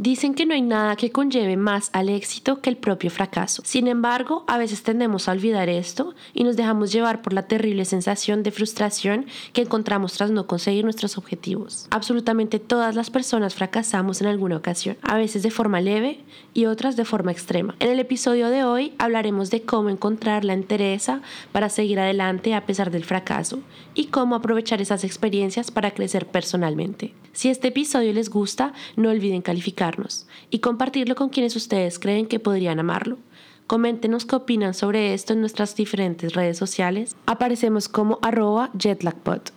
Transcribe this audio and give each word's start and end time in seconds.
Dicen 0.00 0.34
que 0.34 0.46
no 0.46 0.54
hay 0.54 0.62
nada 0.62 0.94
que 0.94 1.10
conlleve 1.10 1.56
más 1.56 1.90
al 1.92 2.08
éxito 2.08 2.60
que 2.60 2.70
el 2.70 2.76
propio 2.76 3.10
fracaso. 3.10 3.62
Sin 3.64 3.88
embargo, 3.88 4.44
a 4.46 4.56
veces 4.56 4.84
tendemos 4.84 5.28
a 5.28 5.32
olvidar 5.32 5.68
esto 5.68 6.14
y 6.32 6.44
nos 6.44 6.56
dejamos 6.56 6.92
llevar 6.92 7.20
por 7.20 7.32
la 7.32 7.48
terrible 7.48 7.84
sensación 7.84 8.44
de 8.44 8.52
frustración 8.52 9.26
que 9.52 9.62
encontramos 9.62 10.12
tras 10.12 10.30
no 10.30 10.46
conseguir 10.46 10.84
nuestros 10.84 11.18
objetivos. 11.18 11.88
Absolutamente 11.90 12.60
todas 12.60 12.94
las 12.94 13.10
personas 13.10 13.56
fracasamos 13.56 14.20
en 14.20 14.28
alguna 14.28 14.58
ocasión, 14.58 14.96
a 15.02 15.16
veces 15.16 15.42
de 15.42 15.50
forma 15.50 15.80
leve 15.80 16.20
y 16.54 16.66
otras 16.66 16.94
de 16.94 17.04
forma 17.04 17.32
extrema. 17.32 17.74
En 17.80 17.90
el 17.90 17.98
episodio 17.98 18.50
de 18.50 18.62
hoy 18.62 18.92
hablaremos 18.98 19.50
de 19.50 19.62
cómo 19.62 19.90
encontrar 19.90 20.44
la 20.44 20.52
entereza 20.52 21.22
para 21.50 21.70
seguir 21.70 21.98
adelante 21.98 22.54
a 22.54 22.66
pesar 22.66 22.92
del 22.92 23.04
fracaso 23.04 23.58
y 23.96 24.06
cómo 24.06 24.36
aprovechar 24.36 24.80
esas 24.80 25.02
experiencias 25.02 25.72
para 25.72 25.90
crecer 25.90 26.28
personalmente. 26.28 27.14
Si 27.32 27.48
este 27.48 27.68
episodio 27.68 28.12
les 28.12 28.30
gusta, 28.30 28.72
no 28.96 29.10
olviden 29.10 29.42
calificarnos 29.88 30.26
y 30.50 30.58
compartirlo 30.60 31.14
con 31.14 31.28
quienes 31.28 31.56
ustedes 31.56 31.98
creen 31.98 32.26
que 32.26 32.38
podrían 32.38 32.80
amarlo. 32.80 33.18
Coméntenos 33.66 34.24
qué 34.24 34.36
opinan 34.36 34.74
sobre 34.74 35.12
esto 35.12 35.34
en 35.34 35.40
nuestras 35.40 35.76
diferentes 35.76 36.32
redes 36.34 36.56
sociales. 36.56 37.16
Aparecemos 37.26 37.88
como 37.88 38.18
arroba 38.22 38.70
jetlagpod. 38.78 39.50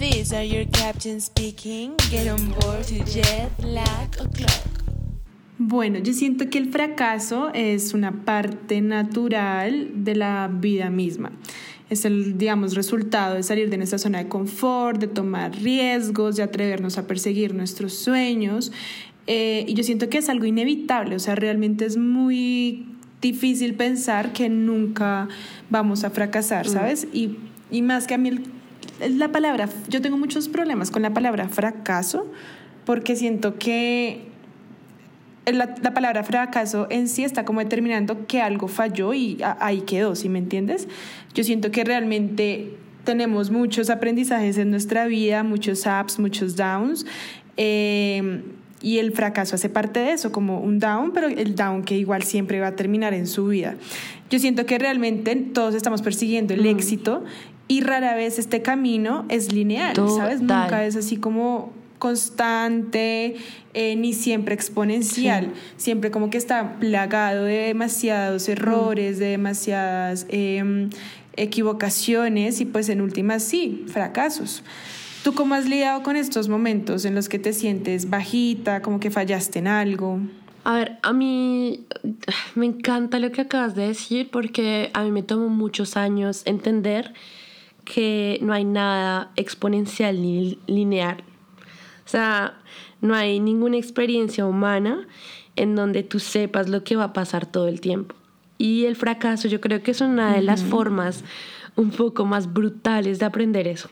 These 0.00 0.34
are 0.34 0.44
your 0.44 0.66
captains 0.72 1.26
speaking. 1.26 1.94
Get 2.10 2.28
on 2.28 2.50
board 2.60 2.86
to 2.86 3.04
Jetlag 3.04 4.10
O'Clock. 4.20 4.82
Bueno, 5.58 6.00
yo 6.00 6.12
siento 6.12 6.50
que 6.50 6.58
el 6.58 6.72
fracaso 6.72 7.50
es 7.54 7.94
una 7.94 8.24
parte 8.24 8.80
natural 8.80 10.04
de 10.04 10.16
la 10.16 10.50
vida 10.52 10.90
misma. 10.90 11.30
Es 11.92 12.04
el, 12.06 12.38
digamos, 12.38 12.74
resultado 12.74 13.34
de 13.34 13.42
salir 13.42 13.68
de 13.68 13.76
nuestra 13.76 13.98
zona 13.98 14.18
de 14.18 14.28
confort, 14.28 14.98
de 14.98 15.08
tomar 15.08 15.54
riesgos, 15.54 16.36
de 16.36 16.42
atrevernos 16.42 16.96
a 16.96 17.06
perseguir 17.06 17.54
nuestros 17.54 17.92
sueños. 17.92 18.72
Eh, 19.26 19.64
y 19.68 19.74
yo 19.74 19.84
siento 19.84 20.08
que 20.08 20.18
es 20.18 20.28
algo 20.28 20.46
inevitable, 20.46 21.14
o 21.14 21.18
sea, 21.18 21.34
realmente 21.34 21.84
es 21.84 21.96
muy 21.98 22.86
difícil 23.20 23.74
pensar 23.74 24.32
que 24.32 24.48
nunca 24.48 25.28
vamos 25.70 26.02
a 26.04 26.10
fracasar, 26.10 26.66
¿sabes? 26.66 27.06
Y, 27.12 27.36
y 27.70 27.82
más 27.82 28.06
que 28.06 28.14
a 28.14 28.18
mí 28.18 28.30
el- 29.00 29.18
la 29.18 29.30
palabra, 29.30 29.68
yo 29.88 30.00
tengo 30.00 30.16
muchos 30.16 30.48
problemas 30.48 30.90
con 30.90 31.02
la 31.02 31.12
palabra 31.14 31.48
fracaso, 31.48 32.26
porque 32.84 33.14
siento 33.14 33.58
que 33.58 34.31
la, 35.46 35.74
la 35.82 35.92
palabra 35.94 36.22
fracaso 36.24 36.86
en 36.90 37.08
sí 37.08 37.24
está 37.24 37.44
como 37.44 37.60
determinando 37.60 38.26
que 38.26 38.40
algo 38.40 38.68
falló 38.68 39.12
y 39.14 39.42
a- 39.42 39.56
ahí 39.60 39.80
quedó, 39.82 40.14
¿sí 40.14 40.28
me 40.28 40.38
entiendes? 40.38 40.88
Yo 41.34 41.42
siento 41.44 41.70
que 41.70 41.84
realmente 41.84 42.74
tenemos 43.04 43.50
muchos 43.50 43.90
aprendizajes 43.90 44.58
en 44.58 44.70
nuestra 44.70 45.06
vida, 45.06 45.42
muchos 45.42 45.84
ups, 45.86 46.18
muchos 46.18 46.54
downs. 46.56 47.04
eh, 47.56 48.42
y 48.84 48.98
el 48.98 49.12
fracaso 49.12 49.54
hace 49.54 49.68
parte 49.68 50.00
de 50.00 50.10
eso, 50.10 50.32
como 50.32 50.58
un 50.60 50.80
down, 50.80 51.12
pero 51.12 51.28
el 51.28 51.54
down 51.54 51.84
que 51.84 51.96
igual 51.96 52.24
siempre 52.24 52.58
va 52.58 52.68
a 52.68 52.74
terminar 52.76 53.14
en 53.14 53.28
su 53.28 53.46
vida. 53.46 53.76
Yo 54.28 54.40
siento 54.40 54.66
que 54.66 54.76
realmente 54.76 55.36
todos 55.36 55.76
estamos 55.76 56.02
persiguiendo 56.02 56.52
el 56.54 56.66
éxito 56.66 57.22
y 57.68 57.80
rara 57.82 58.16
vez 58.16 58.40
este 58.40 58.60
camino 58.60 59.24
es 59.28 59.52
lineal, 59.52 59.94
¿sabes? 60.16 60.40
Total. 60.40 60.62
Nunca 60.62 60.84
es 60.84 60.96
así 60.96 61.16
como 61.16 61.72
constante, 62.02 63.36
eh, 63.74 63.94
ni 63.94 64.12
siempre 64.12 64.56
exponencial, 64.56 65.52
siempre 65.76 66.10
como 66.10 66.30
que 66.30 66.36
está 66.36 66.80
plagado 66.80 67.44
de 67.44 67.68
demasiados 67.68 68.48
errores, 68.48 69.20
de 69.20 69.26
demasiadas 69.26 70.26
em, 70.28 70.90
equivocaciones 71.36 72.60
y 72.60 72.64
pues 72.64 72.88
en 72.88 73.02
últimas 73.02 73.44
sí, 73.44 73.84
fracasos. 73.86 74.64
¿Tú 75.22 75.32
cómo 75.32 75.54
has 75.54 75.68
lidiado 75.68 76.02
con 76.02 76.16
estos 76.16 76.48
momentos 76.48 77.04
en 77.04 77.14
los 77.14 77.28
que 77.28 77.38
te 77.38 77.52
sientes 77.52 78.10
bajita, 78.10 78.82
como 78.82 78.98
que 78.98 79.12
fallaste 79.12 79.60
en 79.60 79.68
algo? 79.68 80.18
A 80.64 80.74
ver, 80.74 80.98
a 81.02 81.12
mí 81.12 81.86
me 82.56 82.66
encanta 82.66 83.20
lo 83.20 83.30
que 83.30 83.42
acabas 83.42 83.76
de 83.76 83.86
decir 83.86 84.28
porque 84.28 84.90
a 84.92 85.04
mí 85.04 85.12
me 85.12 85.22
tomó 85.22 85.48
muchos 85.50 85.96
años 85.96 86.42
entender 86.46 87.14
que 87.84 88.40
no 88.42 88.52
hay 88.52 88.64
nada 88.64 89.30
exponencial 89.36 90.20
ni 90.20 90.58
lineal. 90.66 91.22
O 92.12 92.14
sea, 92.14 92.58
no 93.00 93.14
hay 93.14 93.40
ninguna 93.40 93.78
experiencia 93.78 94.44
humana 94.44 95.08
en 95.56 95.74
donde 95.74 96.02
tú 96.02 96.18
sepas 96.18 96.68
lo 96.68 96.84
que 96.84 96.94
va 96.94 97.04
a 97.04 97.12
pasar 97.14 97.46
todo 97.46 97.68
el 97.68 97.80
tiempo. 97.80 98.14
Y 98.58 98.84
el 98.84 98.96
fracaso 98.96 99.48
yo 99.48 99.62
creo 99.62 99.82
que 99.82 99.92
es 99.92 100.02
una 100.02 100.34
de 100.34 100.42
las 100.42 100.62
formas 100.62 101.24
un 101.74 101.90
poco 101.90 102.26
más 102.26 102.52
brutales 102.52 103.18
de 103.18 103.24
aprender 103.24 103.66
eso. 103.66 103.88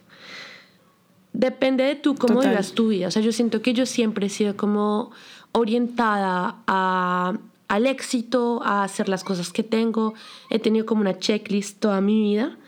Depende 1.32 1.82
de 1.84 1.94
tú 1.94 2.14
cómo 2.14 2.34
Total. 2.34 2.50
vivas 2.50 2.72
tu 2.72 2.88
vida. 2.88 3.08
O 3.08 3.10
sea, 3.10 3.22
yo 3.22 3.32
siento 3.32 3.62
que 3.62 3.72
yo 3.72 3.86
siempre 3.86 4.26
he 4.26 4.28
sido 4.28 4.54
como 4.54 5.12
orientada 5.52 6.56
a, 6.66 7.38
al 7.68 7.86
éxito, 7.86 8.60
a 8.62 8.84
hacer 8.84 9.08
las 9.08 9.24
cosas 9.24 9.50
que 9.50 9.62
tengo. 9.62 10.12
He 10.50 10.58
tenido 10.58 10.84
como 10.84 11.00
una 11.00 11.18
checklist 11.18 11.80
toda 11.80 12.02
mi 12.02 12.20
vida. 12.20 12.58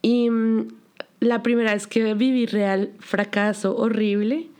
Y 0.00 0.30
mm, 0.30 0.68
la 1.18 1.42
primera 1.42 1.72
vez 1.72 1.88
que 1.88 2.14
viví 2.14 2.46
real 2.46 2.92
fracaso 3.00 3.76
horrible, 3.76 4.51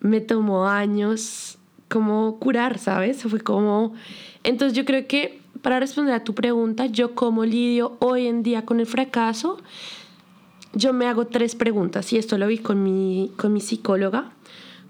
me 0.00 0.20
tomó 0.20 0.66
años 0.66 1.58
como 1.88 2.38
curar, 2.38 2.78
¿sabes? 2.78 3.22
Fue 3.22 3.40
como... 3.40 3.94
Entonces 4.44 4.76
yo 4.76 4.84
creo 4.84 5.06
que 5.06 5.40
para 5.62 5.80
responder 5.80 6.14
a 6.14 6.24
tu 6.24 6.34
pregunta, 6.34 6.86
yo 6.86 7.14
cómo 7.14 7.44
lidio 7.44 7.96
hoy 8.00 8.26
en 8.26 8.42
día 8.42 8.64
con 8.64 8.80
el 8.80 8.86
fracaso, 8.86 9.58
yo 10.74 10.92
me 10.92 11.06
hago 11.06 11.26
tres 11.26 11.54
preguntas 11.54 12.12
y 12.12 12.18
esto 12.18 12.38
lo 12.38 12.46
vi 12.46 12.58
con 12.58 12.82
mi, 12.82 13.32
con 13.36 13.52
mi 13.52 13.60
psicóloga 13.60 14.32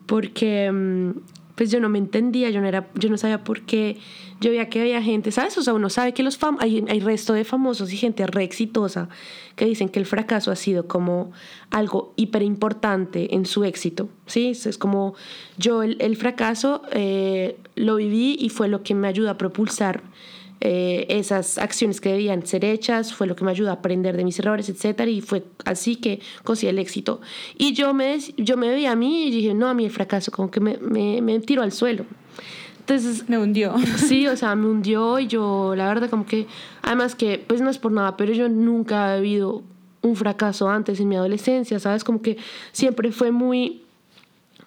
porque 0.07 0.71
mm, 0.73 1.11
pues 1.59 1.73
yo 1.73 1.81
no 1.81 1.89
me 1.89 1.99
entendía, 1.99 2.51
yo 2.51 2.61
no, 2.61 2.69
era, 2.69 2.89
yo 2.95 3.11
no 3.11 3.19
sabía 3.19 3.43
por 3.43 3.63
qué, 3.63 3.97
yo 4.41 4.51
veía 4.51 4.69
que 4.69 4.81
había 4.81 5.03
gente, 5.03 5.33
¿sabes? 5.33 5.59
O 5.59 5.63
sea, 5.63 5.75
uno 5.75 5.91
sabe 5.91 6.15
que 6.15 6.23
los 6.23 6.39
fam 6.39 6.57
hay, 6.61 6.85
hay 6.89 7.01
resto 7.01 7.33
de 7.33 7.43
famosos 7.43 7.93
y 7.93 7.97
gente 7.97 8.25
re 8.29 8.45
exitosa 8.45 9.09
que 9.57 9.65
dicen 9.65 9.89
que 9.89 9.99
el 9.99 10.07
fracaso 10.07 10.53
ha 10.53 10.57
sido 10.57 10.87
como 10.87 11.33
algo 11.71 12.13
hiper 12.15 12.45
importante 12.45 13.35
en 13.35 13.45
su 13.45 13.65
éxito, 13.65 14.09
¿sí? 14.27 14.51
Es 14.51 14.79
como 14.79 15.17
yo 15.57 15.83
el, 15.83 15.97
el 15.99 16.17
fracaso 16.17 16.83
eh, 16.93 17.59
lo 17.75 17.97
viví 17.97 18.37
y 18.39 18.51
fue 18.51 18.69
lo 18.69 18.85
que 18.85 18.95
me 18.95 19.09
ayuda 19.09 19.33
a 19.33 19.37
propulsar 19.37 20.05
eh, 20.61 21.07
esas 21.09 21.59
acciones 21.59 22.01
que 22.01 22.11
debían 22.11 22.47
ser 22.47 22.65
hechas, 22.65 23.13
fue 23.15 23.27
lo 23.27 23.37
que 23.37 23.45
me 23.45 23.51
ayudó 23.51 23.71
a 23.71 23.75
aprender 23.75 24.17
de 24.17 24.25
mis 24.25 24.39
errores, 24.39 24.69
etcétera, 24.69 25.11
y 25.11 25.21
fue 25.21 25.45
así 25.65 25.97
que 25.97 26.21
conseguí 26.45 26.71
el 26.71 26.79
éxito. 26.79 27.21
Y 27.57 27.75
yo 27.75 27.95
me, 27.95 28.19
yo 28.37 28.57
me 28.57 28.69
veía 28.69 28.93
a 28.93 28.97
mí 28.97 29.27
y 29.27 29.31
dije, 29.31 29.55
no, 29.55 29.69
a 29.69 29.75
mí 29.75 29.85
el 29.85 29.91
fracaso 29.91 30.33
como 30.33 30.51
que 30.51 30.61
me, 30.61 30.79
me, 30.79 31.23
me 31.23 31.39
tiró 31.41 31.63
al 31.63 31.73
suelo. 31.73 32.05
Entonces, 32.81 33.29
Me 33.29 33.37
hundió. 33.37 33.75
sí, 33.97 34.27
o 34.27 34.37
sea, 34.37 34.55
me 34.55 34.67
hundió 34.67 35.19
y 35.19 35.27
yo, 35.27 35.75
la 35.77 35.87
verdad, 35.89 36.09
como 36.09 36.25
que, 36.25 36.47
además 36.81 37.15
que, 37.15 37.45
pues 37.47 37.61
no 37.61 37.69
es 37.69 37.77
por 37.77 37.93
nada, 37.93 38.17
pero 38.17 38.33
yo 38.33 38.49
nunca 38.49 39.17
he 39.17 39.21
vivido 39.21 39.63
un 40.01 40.17
fracaso 40.17 40.71
antes 40.71 40.99
en 40.99 41.09
mi 41.09 41.17
adolescencia, 41.17 41.79
¿sabes? 41.81 42.03
Como 42.03 42.23
que 42.23 42.39
siempre 42.73 43.13
fue 43.13 43.31
muy, 43.31 43.83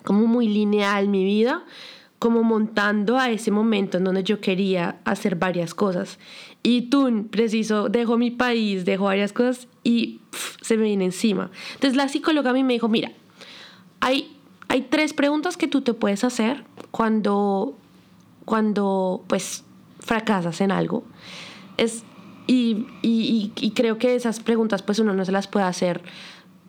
como 0.03 0.27
muy 0.27 0.47
lineal 0.47 1.07
mi 1.07 1.23
vida, 1.23 1.63
como 2.21 2.43
montando 2.43 3.17
a 3.17 3.31
ese 3.31 3.49
momento 3.49 3.97
en 3.97 4.03
donde 4.03 4.23
yo 4.23 4.39
quería 4.41 4.99
hacer 5.05 5.35
varias 5.37 5.73
cosas. 5.73 6.19
Y 6.61 6.83
tú, 6.83 7.27
preciso, 7.31 7.89
dejo 7.89 8.15
mi 8.19 8.29
país, 8.29 8.85
dejo 8.85 9.05
varias 9.05 9.33
cosas 9.33 9.67
y 9.83 10.19
se 10.61 10.77
me 10.77 10.83
viene 10.83 11.05
encima. 11.05 11.49
Entonces 11.73 11.97
la 11.97 12.07
psicóloga 12.09 12.51
a 12.51 12.53
mí 12.53 12.63
me 12.63 12.73
dijo, 12.73 12.87
mira, 12.87 13.11
hay, 14.01 14.37
hay 14.67 14.81
tres 14.83 15.13
preguntas 15.13 15.57
que 15.57 15.67
tú 15.67 15.81
te 15.81 15.95
puedes 15.95 16.23
hacer 16.23 16.63
cuando, 16.91 17.75
cuando 18.45 19.23
pues 19.25 19.63
fracasas 19.99 20.61
en 20.61 20.71
algo. 20.71 21.03
Es, 21.77 22.03
y, 22.45 22.85
y- 23.01 23.51
y 23.59 23.71
creo 23.71 23.97
que 23.97 24.13
esas 24.13 24.39
preguntas 24.41 24.83
pues 24.83 24.99
uno 24.99 25.15
no 25.15 25.25
se 25.25 25.31
las 25.31 25.47
puede 25.47 25.65
hacer 25.65 26.03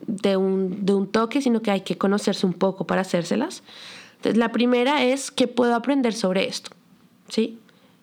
de 0.07 0.39
un, 0.39 0.87
de 0.87 0.95
un 0.95 1.09
toque, 1.09 1.43
sino 1.43 1.61
que 1.61 1.71
hay 1.71 1.83
que 1.83 1.99
conocerse 1.99 2.47
un 2.47 2.55
poco 2.55 2.87
para 2.87 3.03
hacérselas. 3.03 3.63
Entonces, 4.23 4.39
la 4.39 4.53
primera 4.53 5.03
es 5.03 5.33
qué 5.33 5.49
puedo 5.49 5.75
aprender 5.75 6.15
sobre 6.15 6.47
esto, 6.47 6.71
¿sí? 7.29 7.59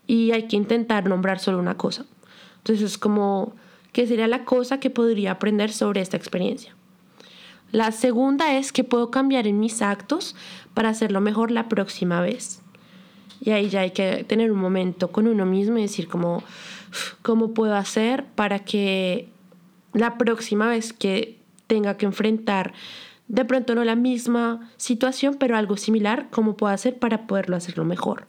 Y 0.05 0.31
hay 0.31 0.49
que 0.49 0.57
intentar 0.57 1.07
nombrar 1.07 1.39
solo 1.39 1.59
una 1.59 1.77
cosa. 1.77 2.05
Entonces, 2.57 2.83
es 2.91 2.97
como, 2.97 3.55
¿qué 3.93 4.05
sería 4.05 4.27
la 4.27 4.43
cosa 4.43 4.81
que 4.81 4.89
podría 4.89 5.31
aprender 5.31 5.71
sobre 5.71 6.01
esta 6.01 6.17
experiencia? 6.17 6.75
La 7.71 7.93
segunda 7.93 8.57
es 8.57 8.73
qué 8.73 8.83
puedo 8.83 9.11
cambiar 9.11 9.47
en 9.47 9.61
mis 9.61 9.81
actos 9.81 10.35
para 10.73 10.89
hacerlo 10.89 11.21
mejor 11.21 11.51
la 11.51 11.69
próxima 11.69 12.19
vez. 12.19 12.61
Y 13.39 13.51
ahí 13.51 13.69
ya 13.69 13.79
hay 13.79 13.91
que 13.91 14.25
tener 14.25 14.51
un 14.51 14.59
momento 14.59 15.13
con 15.13 15.25
uno 15.25 15.45
mismo 15.45 15.77
y 15.77 15.83
decir 15.83 16.09
como, 16.09 16.43
¿cómo 17.21 17.53
puedo 17.53 17.77
hacer 17.77 18.25
para 18.35 18.59
que 18.59 19.29
la 19.93 20.17
próxima 20.17 20.67
vez 20.67 20.91
que 20.91 21.39
tenga 21.67 21.95
que 21.95 22.05
enfrentar 22.05 22.73
de 23.29 23.45
pronto 23.45 23.75
no 23.75 23.85
la 23.85 23.95
misma 23.95 24.69
situación, 24.75 25.35
pero 25.39 25.55
algo 25.55 25.77
similar, 25.77 26.27
cómo 26.31 26.57
puedo 26.57 26.73
hacer 26.73 26.99
para 26.99 27.27
poderlo 27.27 27.55
hacerlo 27.55 27.85
mejor? 27.85 28.27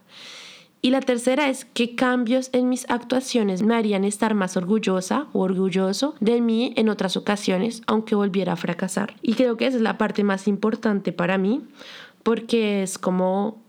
Y 0.82 0.90
la 0.90 1.00
tercera 1.00 1.48
es 1.48 1.66
qué 1.66 1.94
cambios 1.94 2.48
en 2.52 2.68
mis 2.68 2.88
actuaciones 2.88 3.62
me 3.62 3.74
harían 3.74 4.04
estar 4.04 4.34
más 4.34 4.56
orgullosa 4.56 5.26
o 5.32 5.40
orgulloso 5.40 6.14
de 6.20 6.40
mí 6.40 6.72
en 6.76 6.88
otras 6.88 7.16
ocasiones, 7.16 7.82
aunque 7.86 8.14
volviera 8.14 8.54
a 8.54 8.56
fracasar. 8.56 9.14
Y 9.20 9.34
creo 9.34 9.56
que 9.56 9.66
esa 9.66 9.76
es 9.76 9.82
la 9.82 9.98
parte 9.98 10.24
más 10.24 10.48
importante 10.48 11.12
para 11.12 11.36
mí, 11.36 11.62
porque 12.22 12.82
es 12.82 12.98
como 12.98 13.62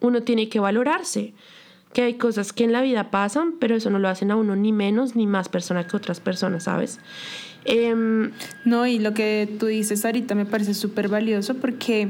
uno 0.00 0.22
tiene 0.22 0.48
que 0.48 0.60
valorarse 0.60 1.32
que 1.92 2.02
hay 2.02 2.14
cosas 2.14 2.52
que 2.52 2.64
en 2.64 2.72
la 2.72 2.80
vida 2.80 3.10
pasan, 3.10 3.54
pero 3.58 3.76
eso 3.76 3.90
no 3.90 3.98
lo 3.98 4.08
hacen 4.08 4.30
a 4.30 4.36
uno 4.36 4.56
ni 4.56 4.72
menos 4.72 5.14
ni 5.14 5.26
más 5.26 5.48
persona 5.48 5.86
que 5.86 5.96
otras 5.96 6.20
personas, 6.20 6.64
¿sabes? 6.64 7.00
Em, 7.64 8.32
no, 8.64 8.86
y 8.86 8.98
lo 8.98 9.14
que 9.14 9.48
tú 9.58 9.66
dices 9.66 10.04
ahorita 10.04 10.34
me 10.34 10.46
parece 10.46 10.74
súper 10.74 11.08
valioso 11.08 11.54
porque 11.54 12.08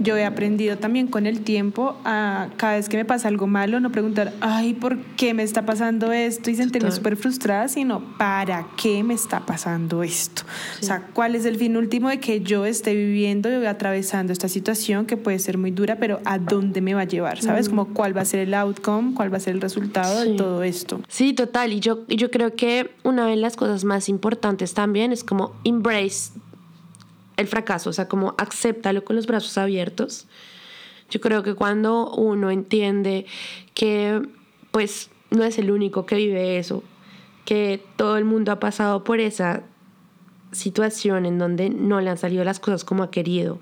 yo 0.00 0.16
he 0.16 0.24
aprendido 0.24 0.78
también 0.78 1.06
con 1.06 1.26
el 1.26 1.40
tiempo 1.40 1.96
a 2.04 2.48
cada 2.56 2.74
vez 2.74 2.88
que 2.88 2.96
me 2.96 3.04
pasa 3.04 3.28
algo 3.28 3.46
malo, 3.46 3.80
no 3.80 3.90
preguntar, 3.90 4.32
ay, 4.40 4.74
¿por 4.74 4.98
qué 5.16 5.34
me 5.34 5.42
está 5.42 5.66
pasando 5.66 6.12
esto? 6.12 6.50
Y 6.50 6.54
sentirme 6.54 6.90
súper 6.90 7.16
frustrada, 7.16 7.68
sino, 7.68 8.00
¿para 8.18 8.66
qué 8.76 9.02
me 9.02 9.14
está 9.14 9.40
pasando 9.40 10.02
esto? 10.02 10.42
O 10.80 10.84
sea, 10.84 11.02
¿cuál 11.12 11.34
es 11.34 11.44
el 11.44 11.56
fin 11.56 11.76
último 11.76 12.08
de 12.08 12.20
que 12.20 12.40
yo 12.40 12.64
esté 12.64 12.94
viviendo 12.94 13.50
y 13.50 13.66
atravesando 13.66 14.32
esta 14.32 14.48
situación 14.48 15.06
que 15.06 15.16
puede 15.16 15.38
ser 15.38 15.58
muy 15.58 15.70
dura, 15.70 15.96
pero 15.96 16.20
¿a 16.24 16.38
dónde 16.38 16.80
me 16.80 16.94
va 16.94 17.02
a 17.02 17.04
llevar? 17.04 17.40
¿Sabes? 17.40 17.68
Como 17.68 17.92
cuál 17.94 18.16
va 18.16 18.22
a 18.22 18.24
ser 18.24 18.40
el 18.40 18.54
outcome, 18.54 19.14
cuál 19.14 19.32
va 19.32 19.38
a 19.38 19.40
ser 19.40 19.54
el 19.54 19.60
resultado 19.60 20.24
de 20.24 20.34
todo 20.34 20.62
esto. 20.62 21.00
Sí, 21.08 21.32
total. 21.32 21.72
Y 21.72 21.80
yo, 21.80 22.06
yo 22.08 22.30
creo 22.30 22.54
que 22.54 22.90
una 23.04 23.26
de 23.26 23.36
las 23.36 23.56
cosas 23.56 23.84
más 23.84 24.08
importantes 24.08 24.74
también 24.74 25.12
es 25.12 25.24
como 25.24 25.52
embrace 25.64 26.32
el 27.38 27.46
fracaso, 27.46 27.88
o 27.88 27.92
sea, 27.94 28.08
como 28.08 28.34
acéptalo 28.36 29.04
con 29.04 29.16
los 29.16 29.26
brazos 29.26 29.56
abiertos. 29.56 30.26
Yo 31.08 31.20
creo 31.20 31.42
que 31.42 31.54
cuando 31.54 32.10
uno 32.10 32.50
entiende 32.50 33.24
que 33.72 34.20
pues 34.70 35.10
no 35.30 35.44
es 35.44 35.56
el 35.58 35.70
único 35.70 36.04
que 36.04 36.16
vive 36.16 36.58
eso, 36.58 36.82
que 37.46 37.82
todo 37.96 38.18
el 38.18 38.26
mundo 38.26 38.52
ha 38.52 38.60
pasado 38.60 39.04
por 39.04 39.20
esa 39.20 39.62
situación 40.52 41.26
en 41.26 41.38
donde 41.38 41.70
no 41.70 42.00
le 42.00 42.10
han 42.10 42.18
salido 42.18 42.42
las 42.44 42.60
cosas 42.60 42.84
como 42.84 43.02
ha 43.02 43.10
querido, 43.10 43.58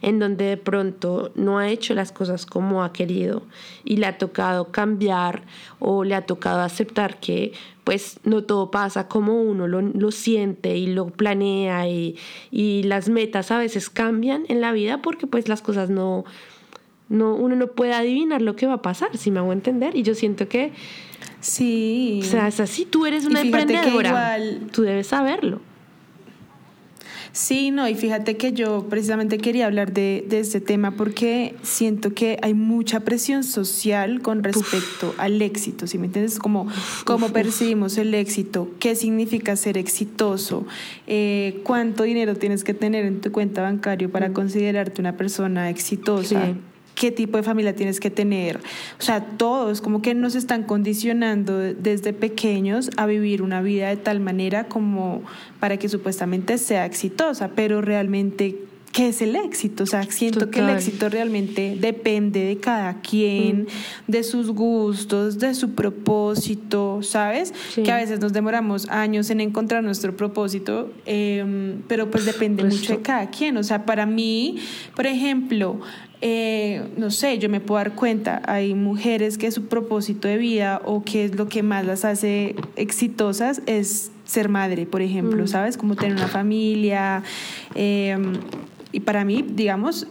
en 0.00 0.18
donde 0.18 0.44
de 0.44 0.56
pronto 0.56 1.32
no 1.34 1.58
ha 1.58 1.68
hecho 1.68 1.94
las 1.94 2.12
cosas 2.12 2.46
como 2.46 2.82
ha 2.82 2.92
querido 2.92 3.42
y 3.84 3.96
le 3.96 4.06
ha 4.06 4.18
tocado 4.18 4.72
cambiar 4.72 5.42
o 5.78 6.04
le 6.04 6.14
ha 6.14 6.22
tocado 6.22 6.60
aceptar 6.60 7.20
que 7.20 7.52
pues 7.84 8.20
no 8.24 8.44
todo 8.44 8.70
pasa 8.70 9.08
como 9.08 9.42
uno 9.42 9.66
lo, 9.66 10.10
siente 10.12 10.76
y 10.76 10.86
lo 10.86 11.06
planea 11.06 11.88
y, 11.88 12.16
y, 12.50 12.84
las 12.84 13.08
metas 13.08 13.50
a 13.50 13.58
veces 13.58 13.90
cambian 13.90 14.44
en 14.48 14.60
la 14.60 14.72
vida 14.72 15.02
porque 15.02 15.26
pues 15.26 15.48
las 15.48 15.60
cosas 15.60 15.90
no, 15.90 16.24
no, 17.08 17.34
uno 17.34 17.56
no 17.56 17.66
puede 17.68 17.92
adivinar 17.92 18.40
lo 18.40 18.56
que 18.56 18.66
va 18.66 18.74
a 18.74 18.82
pasar, 18.82 19.16
si 19.16 19.30
me 19.30 19.40
hago 19.40 19.52
entender, 19.52 19.96
y 19.96 20.02
yo 20.02 20.14
siento 20.14 20.48
que... 20.48 20.72
Sí. 21.40 22.20
O 22.22 22.26
sea, 22.26 22.48
es 22.48 22.60
así, 22.60 22.84
tú 22.84 23.06
eres 23.06 23.24
una 23.24 23.40
emprendedora, 23.40 24.38
tú 24.72 24.82
debes 24.82 25.08
saberlo. 25.08 25.60
Sí, 27.32 27.70
no, 27.70 27.88
y 27.88 27.94
fíjate 27.94 28.36
que 28.36 28.52
yo 28.52 28.86
precisamente 28.88 29.38
quería 29.38 29.66
hablar 29.66 29.92
de, 29.92 30.26
este 30.30 30.60
tema 30.60 30.92
porque 30.92 31.54
siento 31.62 32.12
que 32.12 32.38
hay 32.42 32.54
mucha 32.54 33.00
presión 33.00 33.44
social 33.44 34.20
con 34.20 34.42
respecto 34.42 35.14
al 35.18 35.40
éxito, 35.40 35.86
¿sí 35.86 35.98
me 35.98 36.06
entiendes? 36.06 36.38
Como 36.38 36.66
cómo 37.04 37.28
percibimos 37.28 37.98
el 37.98 38.14
éxito, 38.14 38.68
qué 38.80 38.94
significa 38.94 39.54
ser 39.56 39.78
exitoso, 39.78 40.66
eh, 41.06 41.60
cuánto 41.62 42.02
dinero 42.02 42.34
tienes 42.34 42.64
que 42.64 42.74
tener 42.74 43.04
en 43.04 43.20
tu 43.20 43.30
cuenta 43.30 43.62
bancaria 43.62 44.08
para 44.08 44.30
mm. 44.30 44.32
considerarte 44.32 45.00
una 45.00 45.16
persona 45.16 45.70
exitosa 45.70 46.54
qué 47.00 47.10
tipo 47.10 47.38
de 47.38 47.42
familia 47.42 47.74
tienes 47.74 47.98
que 47.98 48.10
tener. 48.10 48.58
O 48.58 49.02
sea, 49.02 49.24
todos 49.24 49.80
como 49.80 50.02
que 50.02 50.14
nos 50.14 50.34
están 50.34 50.64
condicionando 50.64 51.56
desde 51.58 52.12
pequeños 52.12 52.90
a 52.98 53.06
vivir 53.06 53.40
una 53.40 53.62
vida 53.62 53.88
de 53.88 53.96
tal 53.96 54.20
manera 54.20 54.68
como 54.68 55.22
para 55.60 55.78
que 55.78 55.88
supuestamente 55.88 56.58
sea 56.58 56.84
exitosa, 56.84 57.52
pero 57.54 57.80
realmente 57.80 58.58
¿qué 58.92 59.08
es 59.08 59.22
el 59.22 59.34
éxito? 59.34 59.84
O 59.84 59.86
sea, 59.86 60.02
siento 60.02 60.50
que 60.50 60.60
el 60.60 60.68
éxito 60.68 61.08
realmente 61.08 61.74
depende 61.80 62.44
de 62.44 62.58
cada 62.58 63.00
quien, 63.00 63.62
mm. 63.62 63.66
de 64.10 64.22
sus 64.22 64.50
gustos, 64.50 65.38
de 65.38 65.54
su 65.54 65.70
propósito, 65.74 67.00
¿sabes? 67.02 67.54
Que 67.74 67.90
a 67.90 67.96
veces 67.96 68.20
nos 68.20 68.34
demoramos 68.34 68.88
años 68.90 69.30
en 69.30 69.40
encontrar 69.40 69.82
nuestro 69.82 70.14
propósito, 70.16 70.92
em, 71.06 71.80
pero 71.88 72.10
pues 72.10 72.26
depende 72.26 72.62
mucho 72.62 72.94
de 72.94 73.00
cada 73.00 73.30
quien. 73.30 73.56
O 73.56 73.62
sea, 73.62 73.86
para 73.86 74.04
mí, 74.04 74.56
por 74.94 75.06
ejemplo, 75.06 75.80
eh, 76.22 76.82
no 76.98 77.10
sé, 77.10 77.38
yo 77.38 77.48
me 77.48 77.60
puedo 77.60 77.78
dar 77.78 77.94
cuenta, 77.94 78.42
hay 78.44 78.74
mujeres 78.74 79.38
que 79.38 79.50
su 79.50 79.66
propósito 79.66 80.28
de 80.28 80.36
vida 80.36 80.82
o 80.84 81.02
que 81.02 81.24
es 81.24 81.34
lo 81.34 81.48
que 81.48 81.62
más 81.62 81.86
las 81.86 82.04
hace 82.04 82.56
exitosas 82.76 83.62
es 83.64 84.10
ser 84.26 84.50
madre, 84.50 84.84
por 84.84 85.00
ejemplo, 85.00 85.44
mm. 85.44 85.48
¿sabes? 85.48 85.76
Como 85.78 85.96
tener 85.96 86.12
una 86.12 86.28
familia. 86.28 87.22
Em, 87.74 88.34
y 88.92 89.00
para 89.00 89.24
mí, 89.24 89.42
digamos, 89.48 90.06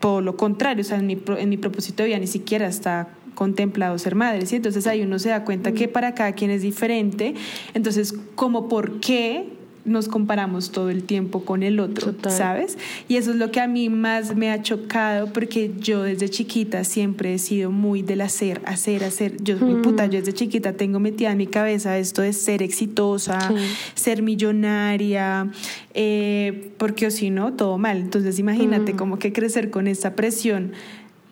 por 0.00 0.22
lo 0.22 0.36
contrario, 0.36 0.80
o 0.80 0.84
sea, 0.84 0.98
en 0.98 1.06
mi, 1.06 1.18
en 1.38 1.48
mi 1.48 1.58
propósito 1.58 2.02
de 2.02 2.08
vida 2.08 2.18
ni 2.18 2.26
siquiera 2.26 2.66
está 2.66 3.10
contemplado 3.34 3.98
ser 3.98 4.14
madre, 4.14 4.46
¿sí? 4.46 4.56
Entonces 4.56 4.86
ahí 4.86 5.02
uno 5.02 5.18
se 5.18 5.28
da 5.28 5.44
cuenta 5.44 5.72
que 5.72 5.86
mm. 5.86 5.92
para 5.92 6.14
cada 6.14 6.32
quien 6.32 6.50
es 6.50 6.62
diferente. 6.62 7.34
Entonces, 7.74 8.14
como 8.34 8.68
por 8.68 9.00
qué 9.00 9.61
nos 9.84 10.06
comparamos 10.06 10.70
todo 10.70 10.90
el 10.90 11.02
tiempo 11.02 11.44
con 11.44 11.62
el 11.62 11.80
otro, 11.80 12.14
¿sabes? 12.28 12.78
Y 13.08 13.16
eso 13.16 13.32
es 13.32 13.36
lo 13.36 13.50
que 13.50 13.60
a 13.60 13.66
mí 13.66 13.88
más 13.88 14.36
me 14.36 14.50
ha 14.50 14.62
chocado 14.62 15.32
porque 15.32 15.72
yo 15.80 16.04
desde 16.04 16.28
chiquita 16.28 16.84
siempre 16.84 17.34
he 17.34 17.38
sido 17.38 17.70
muy 17.72 18.02
del 18.02 18.20
hacer, 18.20 18.62
hacer, 18.64 19.02
hacer. 19.02 19.42
Yo, 19.42 19.56
mi 19.58 19.74
mm. 19.74 19.82
puta, 19.82 20.06
yo 20.06 20.20
desde 20.20 20.34
chiquita 20.34 20.74
tengo 20.74 21.00
metida 21.00 21.32
en 21.32 21.38
mi 21.38 21.48
cabeza 21.48 21.98
esto 21.98 22.22
de 22.22 22.32
ser 22.32 22.62
exitosa, 22.62 23.52
ser 23.94 24.22
millonaria, 24.22 25.50
eh, 25.94 26.70
porque 26.78 27.06
o 27.08 27.10
si 27.10 27.30
no, 27.30 27.54
todo 27.54 27.76
mal. 27.76 27.98
Entonces 27.98 28.38
imagínate 28.38 28.94
mm. 28.94 28.96
como 28.96 29.18
que 29.18 29.32
crecer 29.32 29.70
con 29.70 29.88
esa 29.88 30.14
presión 30.14 30.72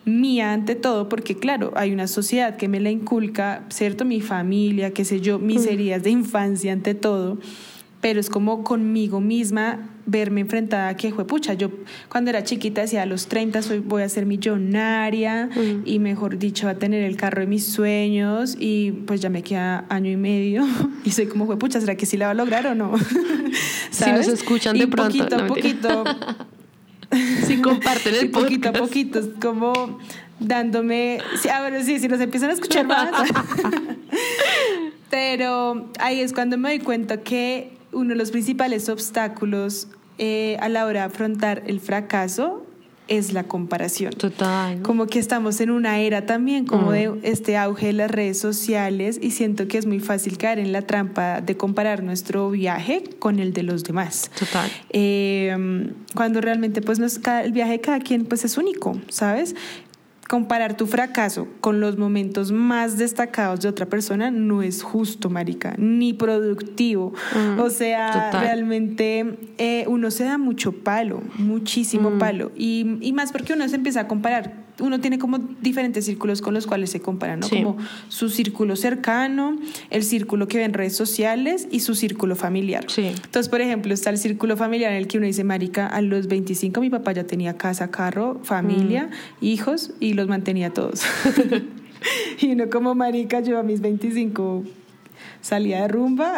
mía 0.03 0.51
ante 0.51 0.75
todo, 0.75 1.07
porque 1.07 1.37
claro, 1.37 1.71
hay 1.75 1.93
una 1.93 2.07
sociedad 2.07 2.57
que 2.57 2.67
me 2.67 2.79
la 2.79 2.89
inculca, 2.89 3.63
¿cierto? 3.69 4.03
Mi 4.03 4.19
familia, 4.19 4.91
qué 4.91 5.05
sé 5.05 5.21
yo, 5.21 5.39
mis 5.39 5.67
mm. 5.67 5.69
heridas 5.69 6.03
de 6.03 6.09
infancia 6.09 6.73
ante 6.73 6.95
todo 6.95 7.37
pero 8.01 8.19
es 8.19 8.29
como 8.29 8.63
conmigo 8.63 9.21
misma 9.21 9.89
verme 10.07 10.41
enfrentada 10.41 10.89
a 10.89 10.97
que 10.97 11.13
fue 11.13 11.25
pucha. 11.25 11.53
Yo 11.53 11.69
cuando 12.09 12.31
era 12.31 12.43
chiquita 12.43 12.81
decía 12.81 13.03
a 13.03 13.05
los 13.05 13.27
30 13.27 13.61
soy, 13.61 13.79
voy 13.79 14.01
a 14.01 14.09
ser 14.09 14.25
millonaria 14.25 15.49
mm. 15.55 15.83
y 15.85 15.99
mejor 15.99 16.37
dicho 16.37 16.67
a 16.67 16.75
tener 16.75 17.03
el 17.03 17.15
carro 17.15 17.41
de 17.41 17.47
mis 17.47 17.65
sueños 17.65 18.57
y 18.59 18.91
pues 18.91 19.21
ya 19.21 19.29
me 19.29 19.43
queda 19.43 19.85
año 19.89 20.09
y 20.09 20.17
medio 20.17 20.65
y 21.05 21.11
soy 21.11 21.27
como 21.27 21.45
fue 21.45 21.57
pucha, 21.57 21.79
¿será 21.79 21.95
que 21.95 22.05
sí 22.05 22.17
la 22.17 22.25
va 22.25 22.31
a 22.31 22.35
lograr 22.35 22.67
o 22.67 22.75
no? 22.75 22.93
Si 23.91 24.09
nos 24.09 24.27
escuchan 24.29 24.77
de 24.77 24.87
pronto. 24.87 25.17
Poquito 25.17 25.35
a 25.35 25.47
poquito. 25.47 26.03
si 27.45 27.57
comparten 27.61 28.15
el 28.15 28.25
y 28.25 28.29
poquito 28.29 28.69
a 28.69 28.73
poquito, 28.73 29.19
es 29.19 29.27
como 29.41 29.99
dándome, 30.39 31.19
sí, 31.41 31.49
a 31.49 31.61
ver, 31.61 31.83
sí, 31.83 31.99
si 31.99 32.07
nos 32.07 32.21
empiezan 32.21 32.49
a 32.49 32.53
escuchar 32.53 32.87
más. 32.87 33.11
Pero 35.09 35.91
ahí 35.99 36.21
es 36.21 36.31
cuando 36.31 36.57
me 36.57 36.69
doy 36.69 36.79
cuenta 36.79 37.17
que 37.17 37.80
uno 37.91 38.09
de 38.09 38.15
los 38.15 38.31
principales 38.31 38.89
obstáculos 38.89 39.87
eh, 40.17 40.57
a 40.59 40.69
la 40.69 40.85
hora 40.85 41.01
de 41.01 41.05
afrontar 41.07 41.63
el 41.65 41.79
fracaso 41.79 42.65
es 43.07 43.33
la 43.33 43.43
comparación. 43.43 44.13
Total. 44.13 44.81
Como 44.81 45.07
que 45.07 45.19
estamos 45.19 45.59
en 45.59 45.69
una 45.69 45.99
era 45.99 46.25
también 46.25 46.65
como 46.65 46.91
mm. 46.91 46.93
de 46.93 47.19
este 47.23 47.57
auge 47.57 47.87
de 47.87 47.93
las 47.93 48.09
redes 48.09 48.39
sociales 48.39 49.19
y 49.21 49.31
siento 49.31 49.67
que 49.67 49.77
es 49.77 49.85
muy 49.85 49.99
fácil 49.99 50.37
caer 50.37 50.59
en 50.59 50.71
la 50.71 50.83
trampa 50.83 51.41
de 51.41 51.57
comparar 51.57 52.03
nuestro 52.03 52.49
viaje 52.51 53.03
con 53.19 53.39
el 53.39 53.51
de 53.51 53.63
los 53.63 53.83
demás. 53.83 54.31
Total. 54.39 54.69
Eh, 54.91 55.91
cuando 56.15 56.39
realmente 56.39 56.81
pues 56.81 56.99
no 56.99 57.05
es, 57.05 57.19
el 57.43 57.51
viaje 57.51 57.73
de 57.73 57.81
cada 57.81 57.99
quien 57.99 58.25
pues 58.25 58.45
es 58.45 58.57
único, 58.57 58.97
¿sabes? 59.09 59.55
Comparar 60.31 60.77
tu 60.77 60.87
fracaso 60.87 61.45
con 61.59 61.81
los 61.81 61.97
momentos 61.97 62.53
más 62.53 62.97
destacados 62.97 63.59
de 63.59 63.67
otra 63.67 63.87
persona 63.87 64.31
no 64.31 64.63
es 64.63 64.81
justo, 64.81 65.29
marica, 65.29 65.75
ni 65.77 66.13
productivo. 66.13 67.11
Mm, 67.35 67.59
o 67.59 67.69
sea, 67.69 68.31
realmente 68.31 69.37
eh, 69.57 69.83
uno 69.89 70.09
se 70.09 70.23
da 70.23 70.37
mucho 70.37 70.71
palo, 70.71 71.21
muchísimo 71.37 72.11
mm. 72.11 72.17
palo. 72.17 72.53
Y, 72.55 72.97
y 73.01 73.11
más 73.11 73.33
porque 73.33 73.51
uno 73.51 73.67
se 73.67 73.75
empieza 73.75 73.99
a 73.99 74.07
comparar 74.07 74.70
uno 74.81 74.99
tiene 74.99 75.19
como 75.19 75.37
diferentes 75.37 76.05
círculos 76.05 76.41
con 76.41 76.53
los 76.53 76.67
cuales 76.67 76.89
se 76.89 76.99
compara, 77.01 77.37
¿no? 77.37 77.47
Como 77.47 77.77
su 78.09 78.29
círculo 78.29 78.75
cercano, 78.75 79.57
el 79.89 80.03
círculo 80.03 80.47
que 80.47 80.57
ve 80.57 80.65
en 80.65 80.73
redes 80.73 80.95
sociales 80.95 81.67
y 81.71 81.81
su 81.81 81.95
círculo 81.95 82.35
familiar. 82.35 82.85
Sí. 82.87 83.07
Entonces, 83.07 83.49
por 83.49 83.61
ejemplo, 83.61 83.93
está 83.93 84.09
el 84.09 84.17
círculo 84.17 84.57
familiar 84.57 84.91
en 84.91 84.97
el 84.97 85.07
que 85.07 85.17
uno 85.17 85.27
dice, 85.27 85.43
marica, 85.43 85.87
a 85.87 86.01
los 86.01 86.27
25 86.27 86.81
mi 86.81 86.89
papá 86.89 87.13
ya 87.13 87.23
tenía 87.23 87.57
casa, 87.57 87.91
carro, 87.91 88.39
familia, 88.43 89.09
mm. 89.39 89.45
hijos 89.45 89.91
y 89.99 90.13
los 90.13 90.27
mantenía 90.27 90.71
todos. 90.71 91.03
y 92.39 92.51
uno 92.51 92.69
como 92.69 92.95
marica, 92.95 93.41
yo 93.41 93.59
a 93.59 93.63
mis 93.63 93.81
25 93.81 94.63
salía 95.41 95.81
de 95.81 95.87
rumba 95.87 96.37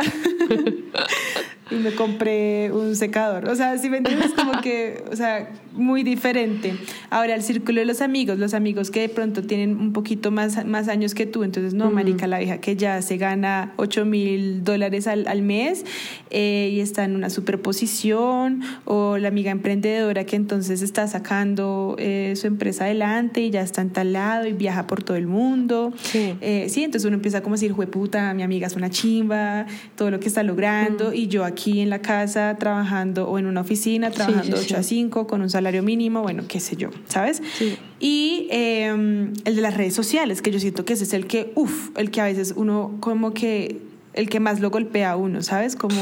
y 1.71 1.75
me 1.75 1.93
compré 1.93 2.71
un 2.71 2.95
secador. 2.95 3.49
O 3.49 3.55
sea, 3.55 3.77
si 3.77 3.89
me 3.89 3.97
entiendes, 3.97 4.33
como 4.33 4.61
que, 4.61 5.03
o 5.11 5.15
sea, 5.15 5.49
muy 5.73 6.03
diferente. 6.03 6.75
Ahora, 7.09 7.35
el 7.35 7.41
círculo 7.41 7.79
de 7.79 7.85
los 7.85 8.01
amigos, 8.01 8.37
los 8.37 8.53
amigos 8.53 8.91
que 8.91 9.01
de 9.01 9.09
pronto 9.09 9.43
tienen 9.43 9.77
un 9.77 9.93
poquito 9.93 10.31
más, 10.31 10.65
más 10.65 10.87
años 10.87 11.13
que 11.13 11.25
tú, 11.25 11.43
entonces, 11.43 11.73
no, 11.73 11.89
marica, 11.91 12.27
la 12.27 12.41
hija 12.41 12.59
que 12.59 12.75
ya 12.75 13.01
se 13.01 13.17
gana 13.17 13.73
8 13.77 14.05
mil 14.05 14.63
dólares 14.63 15.07
al, 15.07 15.27
al 15.27 15.41
mes 15.41 15.85
eh, 16.29 16.69
y 16.73 16.79
está 16.79 17.03
en 17.03 17.15
una 17.15 17.29
superposición, 17.29 18.61
o 18.85 19.17
la 19.17 19.27
amiga 19.27 19.51
emprendedora 19.51 20.25
que 20.25 20.35
entonces 20.35 20.81
está 20.81 21.07
sacando 21.07 21.95
eh, 21.97 22.33
su 22.35 22.47
empresa 22.47 22.85
adelante 22.85 23.41
y 23.41 23.49
ya 23.49 23.61
está 23.61 23.81
en 23.81 23.89
tal 23.89 24.13
lado 24.13 24.47
y 24.47 24.53
viaja 24.53 24.87
por 24.87 25.03
todo 25.03 25.17
el 25.17 25.27
mundo. 25.27 25.93
Sí. 26.03 26.35
Eh, 26.41 26.67
sí, 26.69 26.83
entonces 26.83 27.07
uno 27.07 27.15
empieza 27.15 27.41
como 27.41 27.55
a 27.55 27.57
decir, 27.57 27.73
puta, 27.73 28.33
mi 28.33 28.43
amiga 28.43 28.67
es 28.67 28.75
una 28.75 28.89
chimba, 28.89 29.65
todo 29.95 30.11
lo 30.11 30.19
que 30.19 30.27
está 30.27 30.43
logrando, 30.43 31.13
y 31.13 31.27
yo 31.27 31.45
aquí 31.45 31.81
en 31.81 31.89
la 31.89 32.01
casa 32.01 32.55
trabajando 32.59 33.27
o 33.27 33.39
en 33.39 33.47
una 33.47 33.61
oficina 33.61 34.11
trabajando 34.11 34.57
sí, 34.57 34.65
8 34.65 34.77
a 34.77 34.83
sí. 34.83 34.95
5 34.95 35.27
con 35.27 35.41
un 35.41 35.49
salario 35.49 35.62
mínimo, 35.83 36.21
bueno, 36.21 36.43
qué 36.47 36.59
sé 36.59 36.75
yo, 36.75 36.89
¿sabes? 37.07 37.41
Sí. 37.57 37.77
Y 37.99 38.47
eh, 38.51 38.87
el 38.89 39.55
de 39.55 39.61
las 39.61 39.75
redes 39.75 39.93
sociales, 39.93 40.41
que 40.41 40.51
yo 40.51 40.59
siento 40.59 40.85
que 40.85 40.93
ese 40.93 41.05
es 41.05 41.13
el 41.13 41.27
que, 41.27 41.51
uff, 41.55 41.89
el 41.97 42.11
que 42.11 42.21
a 42.21 42.25
veces 42.25 42.53
uno 42.55 42.97
como 42.99 43.33
que 43.33 43.92
el 44.13 44.29
que 44.29 44.39
más 44.39 44.59
lo 44.59 44.69
golpea 44.69 45.11
a 45.11 45.15
uno, 45.17 45.41
¿sabes? 45.41 45.75
Como 45.75 45.95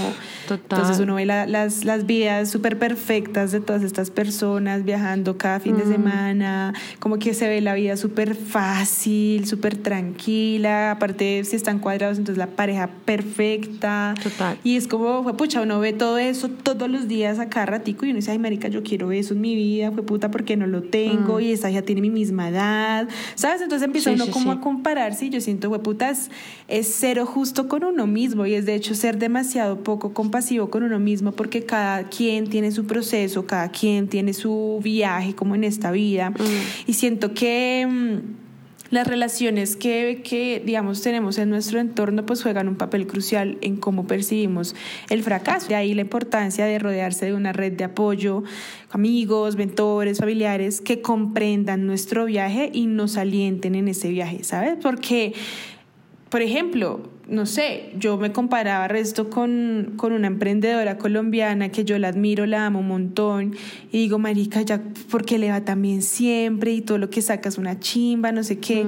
Total. 0.48 0.80
entonces 0.80 1.00
uno 1.00 1.16
ve 1.16 1.26
la- 1.26 1.46
las, 1.46 1.86
las 1.86 2.06
vidas 2.06 2.50
súper 2.50 2.78
perfectas 2.78 3.52
de 3.52 3.60
todas 3.62 3.84
estas 3.84 4.10
personas 4.12 4.84
viajando 4.84 5.38
cada 5.38 5.60
fin 5.60 5.78
de 5.78 5.86
semana, 5.86 6.74
como 7.00 7.18
que 7.20 7.34
se 7.34 7.48
ve 7.48 7.62
la 7.62 7.74
vida 7.74 7.96
súper 7.98 8.36
fácil, 8.36 9.46
súper 9.48 9.78
tranquila, 9.78 10.92
aparte 10.92 11.44
si 11.46 11.56
están 11.56 11.80
cuadrados, 11.80 12.18
entonces 12.18 12.38
la 12.38 12.48
pareja 12.48 12.90
perfecta. 13.06 14.14
Total. 14.22 14.58
Y 14.64 14.76
es 14.78 14.88
como, 14.88 15.24
fue 15.24 15.36
pucha, 15.38 15.62
uno 15.62 15.80
ve 15.80 15.94
todo 15.94 16.18
eso 16.18 16.50
todos 16.50 16.90
los 16.90 17.08
días 17.08 17.40
a 17.40 17.50
cada 17.50 17.66
ratico 17.66 18.06
y 18.06 18.10
uno 18.10 18.18
dice, 18.18 18.32
ay, 18.32 18.40
marica, 18.40 18.68
yo 18.68 18.84
quiero 18.84 19.12
eso 19.12 19.34
en 19.34 19.42
mi 19.42 19.56
vida, 19.56 19.92
fue 19.92 20.04
puta, 20.04 20.32
porque 20.32 20.58
no 20.58 20.68
lo 20.68 20.82
tengo 20.84 21.40
y 21.40 21.52
esa 21.52 21.70
ya 21.70 21.82
tiene 21.82 22.02
mi 22.02 22.10
misma 22.10 22.50
edad, 22.50 23.08
¿sabes? 23.36 23.62
Entonces 23.62 23.86
empieza 23.86 24.10
Sí, 24.10 24.16
uno 24.16 24.26
sí, 24.26 24.32
como 24.32 24.52
sí. 24.54 24.58
a 24.58 24.62
compararse 24.62 25.26
y 25.26 25.30
yo 25.30 25.42
siento, 25.42 25.70
fue 25.70 25.80
puta, 25.82 26.10
es, 26.10 26.30
es 26.68 26.94
cero 27.00 27.26
justo 27.26 27.68
con 27.68 27.84
uno 27.84 28.01
mismo 28.08 28.46
y 28.46 28.54
es 28.54 28.66
de 28.66 28.76
hecho 28.76 28.96
ser 28.96 29.18
demasiado 29.18 29.84
poco 29.84 30.14
compasivo 30.14 30.70
con 30.70 30.84
uno 30.84 31.00
mismo 31.00 31.32
porque 31.32 31.66
cada 31.66 32.10
quien 32.10 32.50
tiene 32.50 32.72
su 32.72 32.86
proceso, 32.86 33.46
cada 33.46 33.70
quien 33.70 34.08
tiene 34.08 34.34
su 34.34 34.80
viaje 34.84 35.36
como 35.36 35.56
en 35.56 35.64
esta 35.64 35.92
vida 35.92 36.34
y 36.86 36.94
siento 36.94 37.34
que... 37.34 37.88
mm, 37.90 38.42
las 38.92 39.08
relaciones 39.08 39.78
que, 39.78 40.22
que, 40.22 40.62
digamos, 40.64 41.02
tenemos 41.02 41.38
en 41.38 41.50
nuestro 41.50 41.80
entorno, 41.80 42.26
pues 42.26 42.44
juegan 42.44 42.68
un 42.68 42.76
papel 42.76 43.08
crucial 43.08 43.58
en 43.62 43.78
cómo 43.78 44.06
percibimos 44.06 44.76
el 45.10 45.24
fracaso. 45.24 45.70
De 45.70 45.76
ahí 45.76 45.94
la 45.94 46.02
importancia 46.02 46.66
de 46.66 46.78
rodearse 46.78 47.28
de 47.28 47.34
una 47.34 47.54
red 47.54 47.72
de 47.72 47.86
apoyo, 47.86 48.44
amigos, 48.92 49.56
mentores, 49.56 50.18
familiares, 50.18 50.82
que 50.82 51.02
comprendan 51.02 51.88
nuestro 51.88 52.26
viaje 52.26 52.70
y 52.74 52.86
nos 52.86 53.16
alienten 53.16 53.76
en 53.76 53.88
ese 53.88 54.10
viaje, 54.10 54.44
¿sabes? 54.44 54.76
Porque, 54.82 55.34
por 56.28 56.42
ejemplo, 56.42 57.00
no 57.32 57.46
sé, 57.46 57.94
yo 57.98 58.18
me 58.18 58.34
comparaba 58.34 58.90
resto 58.90 59.30
con, 59.30 59.94
con 59.96 60.12
una 60.12 60.28
emprendedora 60.28 60.98
colombiana 60.98 61.70
que 61.70 61.86
yo 61.86 61.98
la 61.98 62.10
admiro, 62.10 62.46
la 62.46 62.66
amo 62.66 62.80
un 62.80 62.90
montón, 62.90 63.56
y 63.90 64.00
digo, 64.00 64.20
marica, 64.20 64.62
ya, 64.62 64.82
¿por 65.10 65.24
qué 65.24 65.40
le 65.40 65.50
va 65.50 65.62
tan 65.62 65.82
bien 65.82 66.02
siempre? 66.02 66.74
Y 66.74 66.82
todo 66.82 66.98
lo 66.98 67.10
que 67.10 67.22
sacas 67.22 67.58
una 67.58 67.80
chimba, 67.80 68.34
no 68.34 68.44
sé 68.44 68.60
qué. 68.60 68.86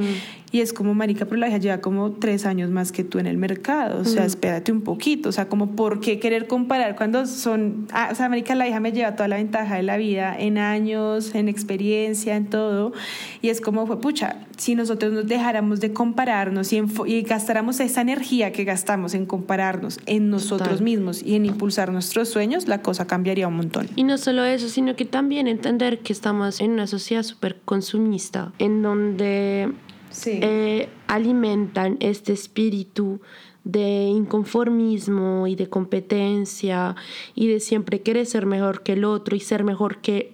Y 0.53 0.61
es 0.61 0.71
como, 0.71 0.93
marica, 0.93 1.25
pero 1.25 1.37
la 1.37 1.47
hija 1.49 1.57
lleva 1.57 1.81
como 1.81 2.11
tres 2.11 2.45
años 2.45 2.69
más 2.69 2.91
que 2.91 3.03
tú 3.03 3.17
en 3.17 3.25
el 3.25 3.37
mercado, 3.37 4.01
o 4.01 4.05
sea, 4.05 4.23
espérate 4.23 4.71
un 4.71 4.81
poquito, 4.81 5.29
o 5.29 5.31
sea, 5.31 5.49
como, 5.49 5.71
¿por 5.75 5.99
qué 5.99 6.19
querer 6.19 6.45
comparar 6.45 6.95
cuando 6.95 7.25
son, 7.25 7.87
ah, 7.91 8.09
o 8.11 8.15
sea, 8.15 8.29
marica, 8.29 8.53
la 8.53 8.67
hija 8.67 8.79
me 8.79 8.91
lleva 8.91 9.15
toda 9.15 9.27
la 9.27 9.37
ventaja 9.37 9.77
de 9.77 9.81
la 9.81 9.97
vida 9.97 10.35
en 10.37 10.59
años, 10.59 11.33
en 11.33 11.49
experiencia, 11.49 12.35
en 12.35 12.51
todo, 12.51 12.93
y 13.41 13.49
es 13.49 13.61
como, 13.61 13.87
fue, 13.87 13.99
pucha, 13.99 14.45
si 14.55 14.75
nosotros 14.75 15.11
nos 15.11 15.25
dejáramos 15.25 15.79
de 15.79 15.91
compararnos 15.91 16.71
y, 16.71 16.83
y 17.07 17.23
gastáramos 17.23 17.79
esa 17.79 18.01
energía 18.01 18.51
que 18.51 18.63
gastamos 18.63 19.15
en 19.15 19.25
compararnos 19.25 19.99
en 20.05 20.29
nosotros 20.29 20.69
Total. 20.69 20.83
mismos 20.83 21.23
y 21.23 21.33
en 21.33 21.47
impulsar 21.47 21.91
nuestros 21.91 22.29
sueños, 22.29 22.67
la 22.67 22.83
cosa 22.83 23.07
cambiaría 23.07 23.47
un 23.47 23.55
montón. 23.55 23.87
Y 23.95 24.03
no 24.03 24.19
solo 24.19 24.43
eso, 24.43 24.69
sino 24.69 24.95
que 24.95 25.05
también 25.05 25.47
entender 25.47 25.97
que 26.01 26.13
estamos 26.13 26.61
en 26.61 26.73
una 26.73 26.85
sociedad 26.85 27.23
súper 27.23 27.59
consumista, 27.65 28.53
en 28.59 28.83
donde 28.83 29.73
Sí. 30.13 30.39
eh, 30.41 30.87
alimentan 31.07 31.97
este 31.99 32.31
espíritu 32.31 33.19
de 33.65 34.03
inconformismo 34.05 35.47
y 35.47 35.55
de 35.55 35.67
competencia 35.69 36.95
y 37.35 37.47
de 37.47 37.59
siempre 37.59 38.01
querer 38.01 38.25
ser 38.25 38.45
mejor 38.45 38.83
que 38.83 38.93
el 38.93 39.03
otro 39.05 39.35
y 39.35 39.39
ser 39.39 39.63
mejor 39.63 39.97
que 39.97 40.33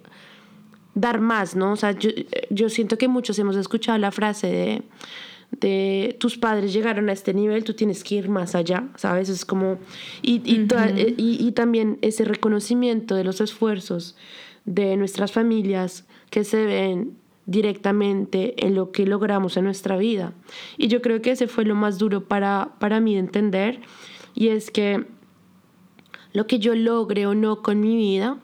dar 0.94 1.20
más, 1.20 1.56
¿no? 1.56 1.72
O 1.72 1.76
sea, 1.76 1.92
yo, 1.92 2.10
yo 2.50 2.68
siento 2.68 2.98
que 2.98 3.08
muchos 3.08 3.38
hemos 3.38 3.56
escuchado 3.56 3.96
la 3.98 4.10
frase 4.10 4.48
de, 4.48 4.82
de 5.60 6.16
tus 6.18 6.36
padres 6.38 6.72
llegaron 6.72 7.08
a 7.08 7.12
este 7.12 7.32
nivel, 7.32 7.62
tú 7.64 7.74
tienes 7.74 8.02
que 8.04 8.16
ir 8.16 8.28
más 8.28 8.54
allá, 8.54 8.88
¿sabes? 8.96 9.28
Es 9.28 9.44
como, 9.44 9.78
y, 10.22 10.42
y, 10.44 10.66
toda- 10.66 10.90
y, 10.90 11.14
y 11.16 11.52
también 11.52 11.98
ese 12.02 12.24
reconocimiento 12.24 13.14
de 13.14 13.24
los 13.24 13.40
esfuerzos 13.40 14.16
de 14.64 14.96
nuestras 14.96 15.32
familias 15.32 16.04
que 16.30 16.44
se 16.44 16.64
ven 16.66 17.16
directamente 17.50 18.64
en 18.64 18.76
lo 18.76 18.92
que 18.92 19.04
logramos 19.06 19.56
en 19.56 19.64
nuestra 19.64 19.96
vida. 19.96 20.32
Y 20.78 20.86
yo 20.86 21.02
creo 21.02 21.20
que 21.20 21.32
ese 21.32 21.48
fue 21.48 21.64
lo 21.64 21.74
más 21.74 21.98
duro 21.98 22.24
para, 22.24 22.76
para 22.78 23.00
mí 23.00 23.14
de 23.14 23.20
entender, 23.20 23.80
y 24.34 24.48
es 24.48 24.70
que 24.70 25.04
lo 26.32 26.46
que 26.46 26.60
yo 26.60 26.76
logre 26.76 27.26
o 27.26 27.34
no 27.34 27.60
con 27.60 27.80
mi 27.80 27.96
vida, 27.96 28.38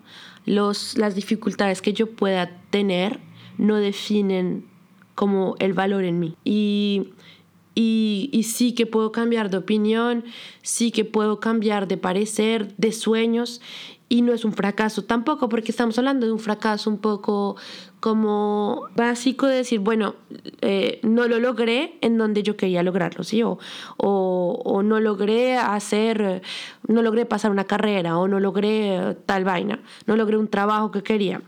los, 0.45 0.99
las 0.99 1.15
dificultades 1.15 1.83
que 1.83 1.93
yo 1.93 2.11
pueda 2.11 2.61
tener 2.71 3.21
no 3.59 3.77
definen 3.77 4.67
como 5.15 5.55
el 5.61 5.73
valor 5.73 6.05
en 6.05 6.19
mí. 6.19 6.35
Y, 6.45 7.11
y, 7.77 8.29
y 8.33 8.43
sí 8.43 8.75
que 8.75 8.87
puedo 8.87 9.13
cambiar 9.13 9.51
de 9.51 9.59
opinión, 9.59 10.25
sí 10.63 10.91
que 10.91 11.05
puedo 11.05 11.39
cambiar 11.39 11.87
de 11.87 11.97
parecer, 11.97 12.75
de 12.77 12.91
sueños, 12.91 13.61
y 14.09 14.23
no 14.23 14.33
es 14.33 14.45
un 14.45 14.53
fracaso 14.53 15.03
tampoco, 15.05 15.49
porque 15.49 15.73
estamos 15.73 15.99
hablando 15.99 16.27
de 16.27 16.33
un 16.33 16.39
fracaso 16.39 16.89
un 16.91 16.99
poco 16.99 17.57
como 18.01 18.83
básico 18.95 19.47
de 19.47 19.57
decir, 19.57 19.81
bueno, 19.81 20.15
eh, 20.61 21.01
no 21.03 21.27
lo 21.27 21.41
logré 21.41 21.99
en 22.03 22.17
donde 22.19 22.43
yo 22.45 22.57
quería 22.57 22.83
lograrlo, 22.85 23.25
¿sí? 23.25 23.43
O, 23.43 23.59
o, 23.97 24.63
o 24.65 24.83
no 24.85 25.01
logré 25.01 25.57
hacer, 25.57 26.43
no 26.87 27.03
logré 27.03 27.27
pasar 27.27 27.51
una 27.51 27.65
carrera, 27.65 28.17
o 28.19 28.29
no 28.29 28.39
logré 28.39 29.17
tal 29.27 29.45
vaina, 29.45 29.81
no 30.07 30.17
logré 30.17 30.37
un 30.37 30.47
trabajo 30.49 30.91
que 30.93 31.03
quería. 31.03 31.43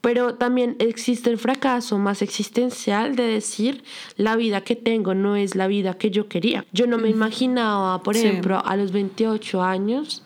Pero 0.00 0.34
también 0.36 0.76
existe 0.78 1.28
el 1.28 1.38
fracaso 1.38 1.98
más 1.98 2.22
existencial 2.22 3.16
de 3.16 3.24
decir 3.24 3.82
la 4.16 4.36
vida 4.36 4.60
que 4.62 4.76
tengo 4.76 5.12
no 5.12 5.34
es 5.36 5.56
la 5.56 5.66
vida 5.66 5.94
que 5.94 6.10
yo 6.10 6.28
quería. 6.28 6.64
Yo 6.72 6.86
no 6.86 6.98
me 6.98 7.10
imaginaba, 7.10 8.00
por 8.02 8.14
Sí. 8.14 8.26
ejemplo, 8.26 8.62
a 8.64 8.76
los 8.76 8.92
28 8.92 9.60
años, 9.60 10.22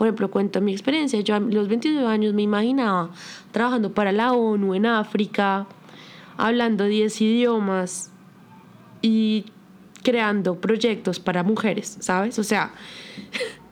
por 0.00 0.06
ejemplo, 0.06 0.30
cuento 0.30 0.62
mi 0.62 0.72
experiencia, 0.72 1.20
yo 1.20 1.34
a 1.34 1.40
los 1.40 1.68
22 1.68 2.08
años 2.08 2.32
me 2.32 2.40
imaginaba 2.40 3.10
trabajando 3.52 3.92
para 3.92 4.12
la 4.12 4.32
ONU 4.32 4.74
en 4.74 4.86
África, 4.86 5.66
hablando 6.38 6.86
10 6.86 7.20
idiomas 7.20 8.10
y 9.02 9.44
creando 10.02 10.58
proyectos 10.58 11.20
para 11.20 11.42
mujeres, 11.42 11.98
¿sabes? 12.00 12.38
O 12.38 12.44
sea, 12.44 12.72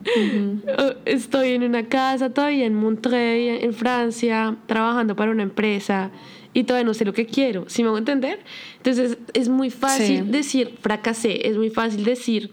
estoy 1.05 1.53
en 1.53 1.63
una 1.63 1.87
casa 1.87 2.29
todavía 2.29 2.67
en 2.67 2.75
Montreuil, 2.75 3.63
en 3.63 3.73
Francia, 3.73 4.55
trabajando 4.67 5.15
para 5.15 5.31
una 5.31 5.41
empresa 5.41 6.11
y 6.53 6.63
todavía 6.63 6.85
no 6.85 6.93
sé 6.93 7.05
lo 7.05 7.13
que 7.13 7.25
quiero, 7.25 7.65
¿sí 7.69 7.81
me 7.81 7.89
hago 7.89 7.97
entender? 7.97 8.39
Entonces 8.77 9.17
es 9.33 9.49
muy 9.49 9.71
fácil 9.71 10.25
Sí. 10.25 10.31
decir 10.31 10.77
fracasé, 10.79 11.47
es 11.47 11.57
muy 11.57 11.71
fácil 11.71 12.03
decir 12.03 12.51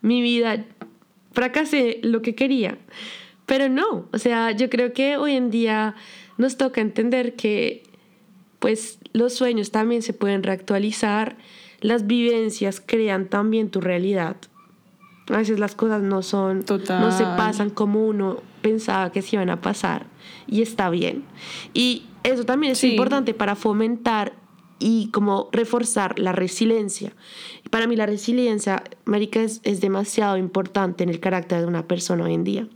mi 0.00 0.22
vida 0.22 0.64
fracasé 1.32 1.98
lo 2.02 2.22
que 2.22 2.34
quería, 2.34 2.78
pero 3.46 3.68
no, 3.68 4.06
o 4.12 4.18
sea, 4.18 4.52
yo 4.52 4.70
creo 4.70 4.92
que 4.92 5.16
hoy 5.16 5.34
en 5.36 5.50
día 5.50 5.94
nos 6.38 6.56
toca 6.56 6.80
entender 6.80 7.34
que 7.34 7.82
pues 8.58 8.98
los 9.12 9.34
sueños 9.34 9.70
también 9.72 10.02
se 10.02 10.12
pueden 10.12 10.42
reactualizar, 10.42 11.36
las 11.80 12.06
vivencias 12.06 12.80
crean 12.84 13.28
también 13.28 13.70
tu 13.70 13.80
realidad. 13.80 14.36
A 15.28 15.38
veces 15.38 15.58
las 15.58 15.74
cosas 15.74 16.02
no 16.02 16.22
son, 16.22 16.58
no 16.58 16.62
se 16.62 16.66
Total. 17.24 17.36
pasan 17.36 17.70
como 17.70 18.06
uno 18.06 18.38
pensaba 18.60 19.10
que 19.10 19.22
se 19.22 19.36
iban 19.36 19.50
a 19.50 19.60
pasar 19.60 20.06
y 20.46 20.62
está 20.62 20.90
bien. 20.90 21.24
Y 21.74 22.04
eso 22.22 22.44
también 22.44 22.72
es 22.72 22.78
Sí. 22.78 22.90
importante 22.92 23.34
para 23.34 23.56
fomentar 23.56 24.32
y 24.82 25.10
como 25.12 25.48
reforzar 25.52 26.18
la 26.18 26.32
resiliencia. 26.32 27.12
Para 27.70 27.86
mí 27.86 27.94
la 27.94 28.06
resiliencia, 28.06 28.82
Marica, 29.04 29.40
es, 29.40 29.60
es 29.62 29.80
demasiado 29.80 30.36
importante 30.36 31.04
en 31.04 31.08
el 31.08 31.20
carácter 31.20 31.60
de 31.60 31.66
una 31.66 31.86
persona 31.86 32.24
hoy 32.24 32.34
en 32.34 32.44
día. 32.44 32.68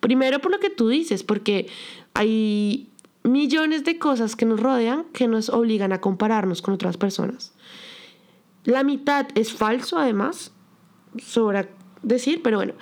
Primero 0.00 0.40
por 0.40 0.50
lo 0.50 0.58
que 0.58 0.70
tú 0.70 0.88
dices, 0.88 1.22
porque 1.22 1.68
hay 2.14 2.88
millones 3.22 3.84
de 3.84 3.98
cosas 3.98 4.36
que 4.36 4.46
nos 4.46 4.60
rodean 4.60 5.04
que 5.12 5.28
nos 5.28 5.50
obligan 5.50 5.92
a 5.92 6.00
compararnos 6.00 6.62
con 6.62 6.72
otras 6.72 6.96
personas. 6.96 7.52
La 8.64 8.82
mitad 8.82 9.28
es 9.34 9.52
falso, 9.52 9.98
además, 9.98 10.52
sobra 11.18 11.68
decir, 12.02 12.40
pero 12.42 12.56
bueno, 12.56 12.74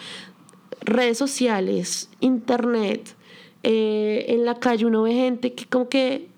redes 0.81 1.19
sociales, 1.19 2.11
internet, 2.21 3.17
eh, 3.65 4.27
en 4.29 4.45
la 4.45 4.61
calle 4.61 4.87
uno 4.87 5.03
ve 5.03 5.15
gente 5.15 5.55
que 5.55 5.67
como 5.67 5.89
que 5.89 6.29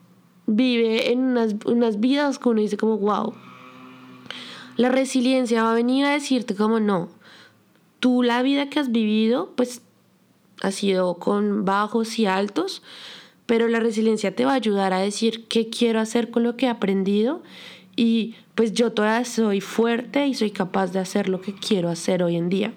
vive 0.50 1.12
en 1.12 1.20
unas, 1.20 1.54
unas 1.64 2.00
vidas 2.00 2.38
que 2.38 2.48
uno 2.48 2.60
dice 2.60 2.76
como, 2.76 2.98
wow, 2.98 3.34
la 4.76 4.88
resiliencia 4.88 5.62
va 5.62 5.72
a 5.72 5.74
venir 5.74 6.04
a 6.04 6.10
decirte 6.10 6.54
como 6.54 6.80
no, 6.80 7.08
tú 8.00 8.22
la 8.22 8.42
vida 8.42 8.68
que 8.68 8.80
has 8.80 8.90
vivido 8.90 9.52
pues 9.56 9.82
ha 10.62 10.70
sido 10.72 11.14
con 11.14 11.64
bajos 11.64 12.18
y 12.18 12.26
altos, 12.26 12.82
pero 13.46 13.68
la 13.68 13.80
resiliencia 13.80 14.34
te 14.34 14.44
va 14.44 14.52
a 14.52 14.56
ayudar 14.56 14.92
a 14.92 14.98
decir 14.98 15.46
qué 15.48 15.68
quiero 15.70 16.00
hacer 16.00 16.30
con 16.30 16.42
lo 16.42 16.56
que 16.56 16.66
he 16.66 16.68
aprendido 16.68 17.42
y 17.96 18.34
pues 18.54 18.72
yo 18.72 18.92
todavía 18.92 19.24
soy 19.24 19.60
fuerte 19.60 20.26
y 20.26 20.34
soy 20.34 20.50
capaz 20.50 20.92
de 20.92 20.98
hacer 20.98 21.28
lo 21.28 21.40
que 21.40 21.54
quiero 21.54 21.88
hacer 21.88 22.22
hoy 22.22 22.36
en 22.36 22.48
día 22.48 22.72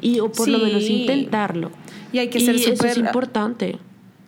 y 0.00 0.20
o 0.20 0.30
por 0.30 0.48
lo 0.48 0.58
menos 0.58 0.84
intentarlo. 0.84 1.70
Y 2.12 2.18
hay 2.18 2.28
que 2.28 2.40
ser 2.40 2.56
eso 2.56 2.72
es 2.72 2.78
súper- 2.78 2.98
importante. 2.98 3.78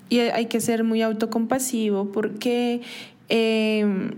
Y 0.08 0.18
hay 0.18 0.46
que 0.46 0.60
ser 0.60 0.84
muy 0.84 1.02
autocompasivo 1.02 2.12
porque 2.12 2.82
eh, 3.28 4.12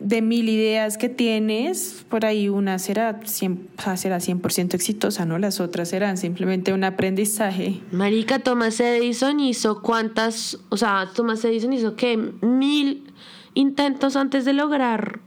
de 0.00 0.22
mil 0.22 0.48
ideas 0.48 0.96
que 0.96 1.08
tienes, 1.08 2.04
por 2.08 2.24
ahí 2.24 2.48
una 2.48 2.78
será 2.78 3.20
100%, 3.20 3.58
o 3.78 3.82
sea, 3.82 3.96
será 3.96 4.18
100% 4.18 4.74
exitosa, 4.74 5.24
¿no? 5.24 5.38
Las 5.38 5.60
otras 5.60 5.88
serán 5.88 6.16
simplemente 6.18 6.72
un 6.72 6.84
aprendizaje. 6.84 7.80
Marica, 7.90 8.38
Thomas 8.38 8.78
Edison 8.78 9.40
hizo 9.40 9.82
cuántas, 9.82 10.58
o 10.68 10.76
sea, 10.76 11.08
Thomas 11.14 11.44
Edison 11.44 11.72
hizo 11.72 11.96
que 11.96 12.16
mil 12.16 13.12
intentos 13.54 14.14
antes 14.14 14.44
de 14.44 14.52
lograr 14.52 15.20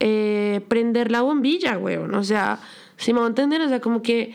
eh, 0.00 0.60
prender 0.68 1.10
la 1.10 1.22
bombilla, 1.22 1.78
weón. 1.78 2.14
O 2.14 2.24
sea, 2.24 2.60
si 2.96 3.14
me 3.14 3.20
va 3.20 3.26
a 3.26 3.28
entender, 3.28 3.62
o 3.62 3.68
sea, 3.68 3.80
como 3.80 4.02
que, 4.02 4.34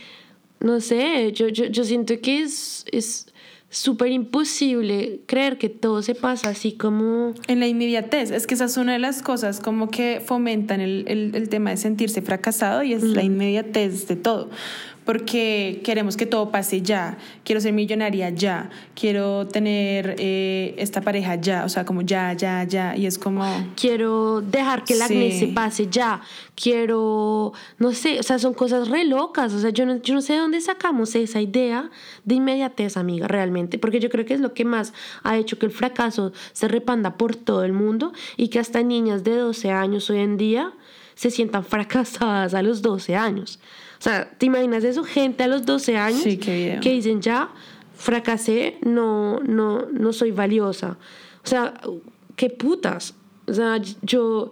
no 0.61 0.79
sé, 0.79 1.31
yo, 1.33 1.47
yo, 1.49 1.65
yo 1.65 1.83
siento 1.83 2.19
que 2.21 2.41
es 2.41 2.85
es 2.91 3.27
súper 3.75 4.11
imposible 4.11 5.19
creer 5.25 5.57
que 5.57 5.67
todo 5.69 6.01
se 6.01 6.15
pasa 6.15 6.49
así 6.49 6.71
como... 6.73 7.33
En 7.47 7.59
la 7.59 7.67
inmediatez, 7.67 8.31
es 8.31 8.47
que 8.47 8.53
esa 8.53 8.65
es 8.65 8.77
una 8.77 8.93
de 8.93 8.99
las 8.99 9.21
cosas 9.21 9.59
como 9.59 9.89
que 9.89 10.21
fomentan 10.25 10.79
el, 10.81 11.03
el- 11.07 11.35
el 11.35 11.49
tema 11.49 11.71
de 11.71 11.77
sentirse 11.77 12.21
fracasado 12.21 12.83
y 12.83 12.93
es 12.93 13.03
la 13.03 13.23
inmediatez 13.23 14.07
de 14.07 14.15
todo. 14.15 14.49
Porque 15.05 15.81
queremos 15.83 16.17
que 16.17 16.25
todo 16.25 16.49
pase 16.49 16.81
ya, 16.81 17.17
quiero 17.43 17.61
ser 17.61 17.73
millonaria 17.73 18.31
ya, 18.31 18.69
quiero 18.95 19.47
tener 19.47 20.15
eh, 20.17 20.73
esta 20.77 21.01
pareja 21.01 21.35
ya, 21.35 21.63
o 21.63 21.69
sea, 21.69 21.85
como 21.85 22.01
ya, 22.01 22.33
ya, 22.33 22.63
ya, 22.63 22.95
y 22.97 23.05
es 23.05 23.19
como... 23.19 23.45
quiero 23.79 24.41
dejar 24.41 24.83
que 24.83 24.93
el 24.93 25.01
acné 25.01 25.31
Sí. 25.31 25.39
se 25.39 25.47
pase 25.47 25.87
ya, 25.89 26.21
quiero, 26.55 27.53
no 27.77 27.91
sé, 27.91 28.19
o 28.19 28.23
sea, 28.23 28.39
son 28.39 28.53
cosas 28.53 28.89
re 28.89 29.05
locas, 29.05 29.53
o 29.53 29.59
sea, 29.59 29.69
yo 29.69 29.85
no, 29.85 30.01
yo 30.01 30.15
no 30.15 30.21
sé 30.21 30.33
de 30.33 30.39
dónde 30.39 30.59
sacamos 30.59 31.13
esa 31.15 31.39
idea 31.39 31.89
de 32.23 32.35
inmediatez, 32.35 32.97
amiga, 32.97 33.27
realmente, 33.27 33.77
porque 33.77 33.99
yo 33.99 34.09
creo 34.09 34.25
que 34.25 34.33
es 34.33 34.39
lo 34.39 34.53
que 34.53 34.65
más 34.65 34.93
ha 35.23 35.37
hecho 35.37 35.59
que 35.59 35.67
el 35.67 35.71
fracaso 35.71 36.33
se 36.53 36.67
repanda 36.67 37.15
por 37.17 37.35
todo 37.35 37.63
el 37.63 37.73
mundo 37.73 38.11
y 38.37 38.47
que 38.47 38.59
hasta 38.59 38.81
niñas 38.81 39.23
de 39.23 39.35
12 39.35 39.69
años 39.71 40.09
hoy 40.09 40.19
en 40.19 40.37
día 40.37 40.73
se 41.15 41.29
sientan 41.29 41.63
fracasadas 41.73 42.53
a 42.53 42.61
los 42.61 42.81
12 42.81 43.15
años. 43.15 43.59
O 44.05 44.07
sea, 44.07 44.29
¿te 44.37 44.45
imaginas 44.45 44.83
eso? 44.83 45.03
Gente 45.03 45.41
a 45.41 45.47
los 45.47 45.65
12 45.65 45.97
años 45.97 46.21
Sí, 46.21 46.37
que 46.37 46.79
dicen 46.83 47.21
ya, 47.21 47.49
fracasé, 47.95 48.77
no, 48.83 49.39
no, 49.39 49.87
no 49.91 50.13
soy 50.13 50.29
valiosa. 50.29 50.99
O 51.43 51.47
sea, 51.47 51.73
qué 52.35 52.51
putas. 52.51 53.15
O 53.47 53.53
sea, 53.55 53.81
yo, 54.03 54.51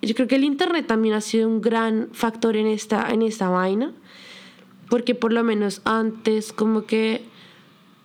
yo 0.00 0.14
creo 0.14 0.26
que 0.26 0.36
el 0.36 0.44
internet 0.44 0.86
también 0.86 1.14
ha 1.14 1.20
sido 1.20 1.46
un 1.46 1.60
gran 1.60 2.08
factor 2.12 2.56
en 2.56 2.66
esta, 2.66 3.10
en 3.10 3.20
esta 3.20 3.50
vaina. 3.50 3.92
Porque 4.88 5.14
por 5.14 5.34
lo 5.34 5.44
menos 5.44 5.82
antes 5.84 6.54
como 6.54 6.86
que 6.86 7.20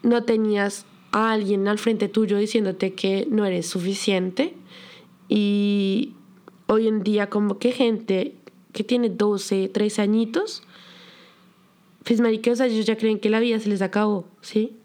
no 0.01 0.23
tenías 0.25 0.85
a 1.13 1.31
alguien 1.31 1.69
al 1.69 1.79
frente 1.79 2.09
tuyo 2.09 2.38
diciéndote 2.38 2.95
que 2.95 3.29
no 3.31 3.45
eres 3.45 3.67
suficiente. 3.67 4.55
Y 5.29 6.15
hoy 6.67 6.89
en 6.89 7.01
día 7.01 7.29
como 7.29 7.59
que 7.59 7.71
gente 7.71 8.35
que 8.74 8.84
tiene 8.84 9.10
12, 9.10 9.70
13 9.70 10.01
añitos, 10.01 10.63
pues 12.03 12.20
marica, 12.20 12.51
o 12.51 12.63
ellos 12.63 12.86
ya 12.86 12.98
creen 12.98 13.20
que 13.20 13.30
la 13.30 13.39
vida 13.39 13.60
se 13.60 13.70
les 13.70 13.82
acabó, 13.82 14.25
¿sí? 14.42 14.75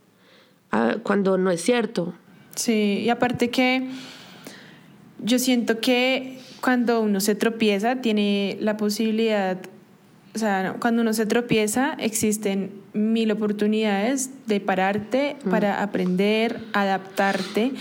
Ah, 0.70 0.96
cuando 1.02 1.38
no 1.38 1.50
es 1.50 1.60
cierto. 1.60 2.14
Sí, 2.54 3.02
y 3.04 3.08
aparte 3.08 3.50
que 3.50 3.88
yo 5.24 5.38
siento 5.38 5.80
que 5.80 6.38
cuando 6.60 7.00
uno 7.00 7.20
se 7.20 7.34
tropieza 7.34 7.96
tiene 7.96 8.56
la 8.60 8.76
posibilidad, 8.76 9.58
o 10.34 10.38
sea, 10.38 10.76
cuando 10.80 11.02
uno 11.02 11.12
se 11.12 11.26
tropieza 11.26 11.94
existen 11.98 12.70
mil 12.98 13.30
oportunidades 13.30 14.30
de 14.46 14.60
pararte 14.60 15.36
para 15.50 15.82
aprender, 15.82 16.60
adaptarte 16.72 17.72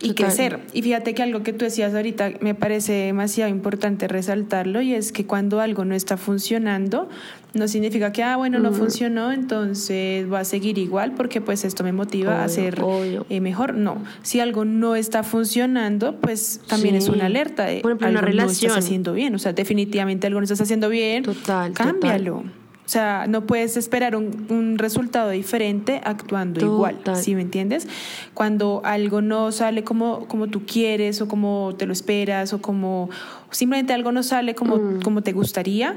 y 0.00 0.08
Total. 0.08 0.26
crecer. 0.26 0.60
Y 0.74 0.82
fíjate 0.82 1.14
que 1.14 1.22
algo 1.22 1.42
que 1.42 1.52
tú 1.52 1.64
decías 1.64 1.94
ahorita 1.94 2.32
me 2.40 2.54
parece 2.54 2.92
demasiado 2.92 3.50
importante 3.50 4.06
resaltarlo 4.08 4.82
y 4.82 4.92
es 4.92 5.12
que 5.12 5.24
cuando 5.24 5.60
algo 5.60 5.84
no 5.84 5.94
está 5.94 6.16
funcionando, 6.16 7.08
no 7.54 7.68
significa 7.68 8.12
que, 8.12 8.22
ah, 8.22 8.36
bueno, 8.36 8.58
no 8.58 8.72
funcionó, 8.72 9.32
entonces 9.32 10.30
va 10.30 10.40
a 10.40 10.44
seguir 10.44 10.76
igual 10.76 11.12
porque 11.12 11.40
pues 11.40 11.64
esto 11.64 11.84
me 11.84 11.92
motiva 11.92 12.42
a 12.44 12.48
ser 12.48 12.82
eh, 13.30 13.40
mejor. 13.40 13.74
No, 13.74 14.02
si 14.22 14.40
algo 14.40 14.64
no 14.64 14.96
está 14.96 15.22
funcionando, 15.22 16.16
pues 16.20 16.60
también 16.66 16.96
es 16.96 17.08
una 17.08 17.26
alerta 17.26 17.64
de 17.64 17.80
Por 17.80 17.92
ejemplo, 17.92 18.08
algo 18.08 18.18
una 18.18 18.26
no 18.26 18.32
relación. 18.32 18.72
estás 18.72 18.84
haciendo 18.84 19.14
bien. 19.14 19.34
O 19.34 19.38
sea, 19.38 19.52
definitivamente 19.52 20.26
algo 20.26 20.40
no 20.40 20.44
estás 20.44 20.60
haciendo 20.60 20.88
bien. 20.88 21.22
Total, 21.22 21.72
Cámbialo. 21.72 22.42
O 22.84 22.88
sea, 22.88 23.26
no 23.26 23.46
puedes 23.46 23.78
esperar 23.78 24.14
un, 24.14 24.46
un 24.50 24.76
resultado 24.76 25.30
diferente 25.30 26.02
actuando 26.04 26.60
igual. 26.60 26.98
¿sí 27.14 27.34
me 27.34 27.40
entiendes? 27.40 27.88
Cuando 28.34 28.82
algo 28.84 29.22
no 29.22 29.52
sale 29.52 29.84
como, 29.84 30.26
como 30.28 30.48
tú 30.48 30.66
quieres 30.66 31.22
o 31.22 31.26
como 31.28 31.74
te 31.78 31.86
lo 31.86 31.94
esperas 31.94 32.52
o 32.52 32.60
como 32.60 33.08
simplemente 33.50 33.94
algo 33.94 34.12
no 34.12 34.22
sale 34.22 34.54
como, 34.54 34.76
Mm. 34.76 35.00
como 35.02 35.22
te 35.22 35.32
gustaría, 35.32 35.96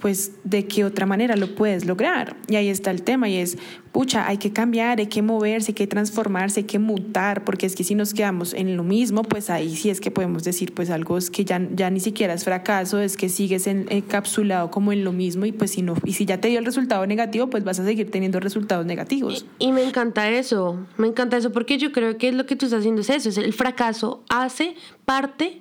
pues 0.00 0.32
de 0.44 0.66
qué 0.66 0.84
otra 0.84 1.04
manera 1.06 1.36
lo 1.36 1.54
puedes 1.54 1.84
lograr. 1.84 2.36
Y 2.48 2.56
ahí 2.56 2.68
está 2.68 2.90
el 2.90 3.02
tema 3.02 3.28
y 3.28 3.36
es, 3.36 3.58
pucha, 3.92 4.26
hay 4.26 4.38
que 4.38 4.52
cambiar, 4.52 4.98
hay 4.98 5.06
que 5.08 5.20
moverse, 5.22 5.72
hay 5.72 5.74
que 5.74 5.86
transformarse, 5.86 6.60
hay 6.60 6.64
que 6.66 6.78
mutar, 6.78 7.44
porque 7.44 7.66
es 7.66 7.74
que 7.76 7.84
si 7.84 7.94
nos 7.94 8.14
quedamos 8.14 8.54
en 8.54 8.76
lo 8.76 8.82
mismo, 8.82 9.22
pues 9.22 9.50
ahí 9.50 9.76
sí 9.76 9.90
es 9.90 10.00
que 10.00 10.10
podemos 10.10 10.42
decir 10.44 10.72
pues 10.72 10.88
algo 10.90 11.18
es 11.18 11.30
que 11.30 11.44
ya, 11.44 11.60
ya 11.74 11.90
ni 11.90 12.00
siquiera 12.00 12.32
es 12.34 12.44
fracaso, 12.44 12.98
es 13.00 13.16
que 13.16 13.28
sigues 13.28 13.66
en- 13.66 13.86
encapsulado 13.90 14.70
como 14.70 14.92
en 14.92 15.04
lo 15.04 15.12
mismo 15.12 15.44
y 15.44 15.52
pues 15.52 15.72
si 15.72 15.82
no, 15.82 15.94
y 16.04 16.14
si 16.14 16.24
ya 16.24 16.40
te 16.40 16.48
dio 16.48 16.58
el 16.58 16.64
resultado 16.64 17.06
negativo, 17.06 17.48
pues 17.50 17.62
vas 17.64 17.78
a 17.80 17.84
seguir 17.84 18.10
teniendo 18.10 18.40
resultados 18.40 18.86
negativos. 18.86 19.44
Y 19.58 19.72
me 19.72 19.82
encanta 19.84 20.30
eso, 20.30 20.86
me 20.96 21.08
encanta 21.08 21.36
eso 21.36 21.52
porque 21.52 21.76
yo 21.78 21.92
creo 21.92 22.16
que 22.16 22.28
es 22.28 22.34
lo 22.34 22.46
que 22.46 22.56
tú 22.56 22.66
estás 22.66 22.80
haciendo 22.80 23.02
es 23.02 23.10
eso, 23.10 23.28
es 23.28 23.36
el 23.38 23.52
fracaso 23.52 24.24
hace 24.30 24.74
parte 25.04 25.60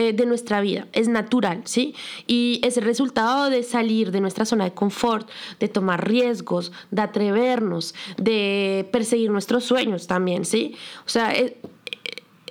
eh, 0.00 0.12
de 0.12 0.26
nuestra 0.26 0.60
vida, 0.60 0.86
es 0.92 1.08
natural, 1.08 1.62
¿sí? 1.64 1.92
Y 2.28 2.60
es 2.62 2.76
el 2.76 2.84
resultado 2.84 3.50
de 3.50 3.64
salir 3.64 4.12
de 4.12 4.20
nuestra 4.20 4.44
zona 4.44 4.62
de 4.62 4.70
confort, 4.70 5.28
de 5.58 5.66
tomar 5.66 6.06
riesgos, 6.08 6.70
de 6.92 7.02
atrevernos, 7.02 7.96
de 8.16 8.88
perseguir 8.92 9.28
nuestros 9.32 9.64
sueños 9.64 10.06
también, 10.06 10.44
¿sí? 10.44 10.76
O 11.04 11.08
sea, 11.08 11.32
el, 11.32 11.56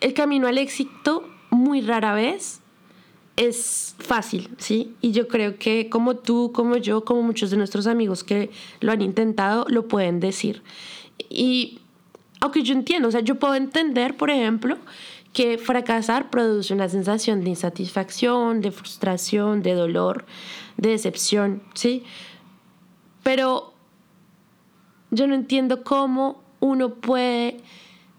el 0.01 0.13
camino 0.13 0.49
al 0.49 0.57
éxito 0.57 1.23
muy 1.49 1.79
rara 1.79 2.13
vez 2.13 2.59
es 3.37 3.95
fácil, 3.97 4.49
¿sí? 4.57 4.93
Y 4.99 5.13
yo 5.13 5.29
creo 5.29 5.57
que 5.57 5.87
como 5.87 6.17
tú, 6.17 6.51
como 6.53 6.75
yo, 6.75 7.05
como 7.05 7.21
muchos 7.21 7.49
de 7.49 7.55
nuestros 7.55 7.87
amigos 7.87 8.25
que 8.25 8.49
lo 8.81 8.91
han 8.91 9.01
intentado, 9.01 9.65
lo 9.69 9.87
pueden 9.87 10.19
decir. 10.19 10.63
Y 11.29 11.79
aunque 12.39 12.63
yo 12.63 12.73
entiendo, 12.73 13.07
o 13.07 13.11
sea, 13.11 13.21
yo 13.21 13.35
puedo 13.35 13.55
entender, 13.55 14.17
por 14.17 14.29
ejemplo, 14.29 14.77
que 15.33 15.57
fracasar 15.57 16.29
produce 16.29 16.73
una 16.73 16.89
sensación 16.89 17.43
de 17.43 17.51
insatisfacción, 17.51 18.61
de 18.61 18.71
frustración, 18.71 19.61
de 19.61 19.73
dolor, 19.73 20.25
de 20.77 20.89
decepción, 20.89 21.63
¿sí? 21.73 22.03
Pero 23.23 23.73
yo 25.11 25.27
no 25.27 25.35
entiendo 25.35 25.83
cómo 25.83 26.41
uno 26.59 26.95
puede 26.95 27.57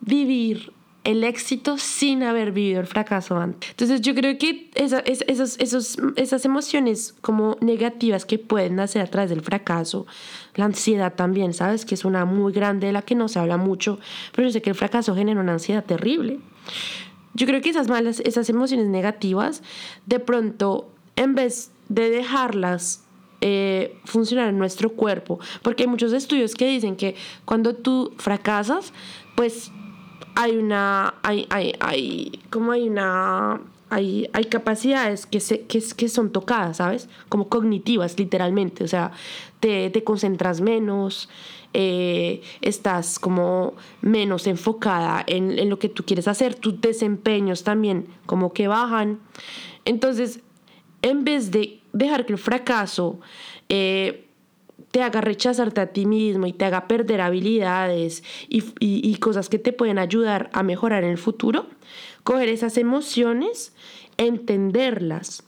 vivir 0.01 0.73
el 1.09 1.25
éxito 1.25 1.79
sin 1.79 2.23
haber 2.23 2.53
vivido 2.53 2.81
el 2.81 2.87
fracaso 2.87 3.37
antes. 3.39 3.71
Entonces 3.71 4.03
yo 4.03 4.15
creo 4.15 4.37
que 4.37 4.71
esa- 4.75 4.99
es- 5.01 5.25
esos, 5.27 5.97
esas 6.17 6.45
emociones 6.45 7.15
como 7.23 7.57
negativas 7.61 8.27
que 8.27 8.39
pueden 8.39 8.77
nacer 8.77 9.01
a 9.01 9.07
través 9.07 9.31
del 9.31 9.41
fracaso, 9.41 10.07
la 10.55 10.67
ansiedad 10.67 11.15
también, 11.15 11.55
¿sabes? 11.55 11.87
Que 11.87 11.95
es 11.95 12.05
una 12.05 12.25
muy 12.27 12.53
grande 12.53 12.89
de 12.89 12.93
la 12.93 13.03
que 13.03 13.15
no 13.15 13.29
se 13.29 13.39
habla 13.39 13.57
mucho, 13.57 13.99
pero 14.35 14.49
yo 14.49 14.53
sé 14.53 14.61
que 14.61 14.71
el 14.71 14.77
fracaso 14.77 15.15
genera 15.15 15.41
una 15.41 15.53
ansiedad 15.55 15.83
terrible. 15.85 16.41
Yo 17.35 17.47
creo 17.47 17.61
que 17.63 17.71
esas 17.71 17.89
malas, 17.89 18.21
esas 18.21 18.51
emociones 18.51 18.89
negativas, 18.89 19.63
de 20.07 20.19
pronto, 20.21 20.91
en 21.17 21.35
vez 21.35 21.71
de 21.89 22.11
dejarlas 22.11 23.05
eh, 23.41 23.97
funcionar 24.05 24.49
en 24.49 24.59
nuestro 24.59 24.91
cuerpo, 24.91 25.39
porque 25.63 25.85
hay 25.85 25.89
muchos 25.89 26.13
estudios 26.13 26.55
que 26.57 26.67
dicen 26.67 26.97
que 26.97 27.15
cuando 27.45 27.73
tú 27.77 28.13
fracasas, 28.19 28.93
pues 29.37 29.71
hay 30.39 30.57
una, 30.57 31.15
hay, 31.23 31.49
hay, 31.51 31.75
hay, 31.81 32.41
como 32.49 32.71
hay 32.71 32.89
una 32.89 33.61
hay, 33.91 34.31
hay 34.33 34.45
capacidades 34.45 35.27
que, 35.27 35.41
se, 35.41 35.63
que, 35.63 35.83
que 35.97 36.09
son 36.09 36.31
tocadas, 36.31 36.77
¿sabes? 36.77 37.09
Como 37.29 37.49
cognitivas, 37.49 38.17
literalmente. 38.17 38.85
O 38.85 38.87
sea, 38.87 39.11
te, 39.59 39.91
te 39.91 40.05
concentras 40.05 40.61
menos, 40.61 41.29
eh, 41.75 42.43
estás 42.61 43.19
como 43.19 43.75
menos 44.01 44.47
enfocada 44.47 45.25
en, 45.27 45.59
en, 45.59 45.69
lo 45.71 45.81
que 45.81 45.89
tú 45.89 46.05
quieres 46.05 46.29
hacer, 46.29 46.55
tus 46.55 46.81
desempeños 46.81 47.65
también 47.65 48.07
como 48.25 48.53
que 48.53 48.69
bajan. 48.69 49.19
Entonces, 49.85 50.39
en 51.03 51.25
vez 51.25 51.51
de 51.51 51.81
dejar 51.93 52.27
que 52.27 52.35
el 52.35 52.39
fracaso 52.39 53.19
eh, 53.69 54.28
te 54.91 55.03
haga 55.03 55.21
rechazarte 55.21 55.81
a 55.81 55.89
ti 55.89 56.07
mismo 56.07 56.47
y 56.47 56.53
te 56.53 56.65
haga 56.65 56.89
perder 56.89 57.21
habilidades 57.21 58.23
y, 58.49 58.63
y, 58.81 59.01
y 59.09 59.15
cosas 59.17 59.49
que 59.49 59.59
te 59.59 59.73
pueden 59.73 59.99
ayudar 59.99 60.51
a 60.53 60.63
mejorar 60.63 61.05
en 61.05 61.11
el 61.11 61.19
futuro, 61.19 61.67
coger 62.25 62.49
esas 62.49 62.79
emociones, 62.79 63.75
entenderlas, 64.17 65.45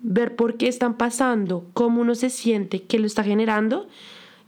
ver 0.00 0.36
por 0.36 0.56
qué 0.56 0.68
están 0.68 0.96
pasando, 0.96 1.66
cómo 1.72 2.00
uno 2.00 2.14
se 2.14 2.30
siente, 2.30 2.82
qué 2.82 2.98
lo 2.98 3.06
está 3.06 3.24
generando 3.24 3.88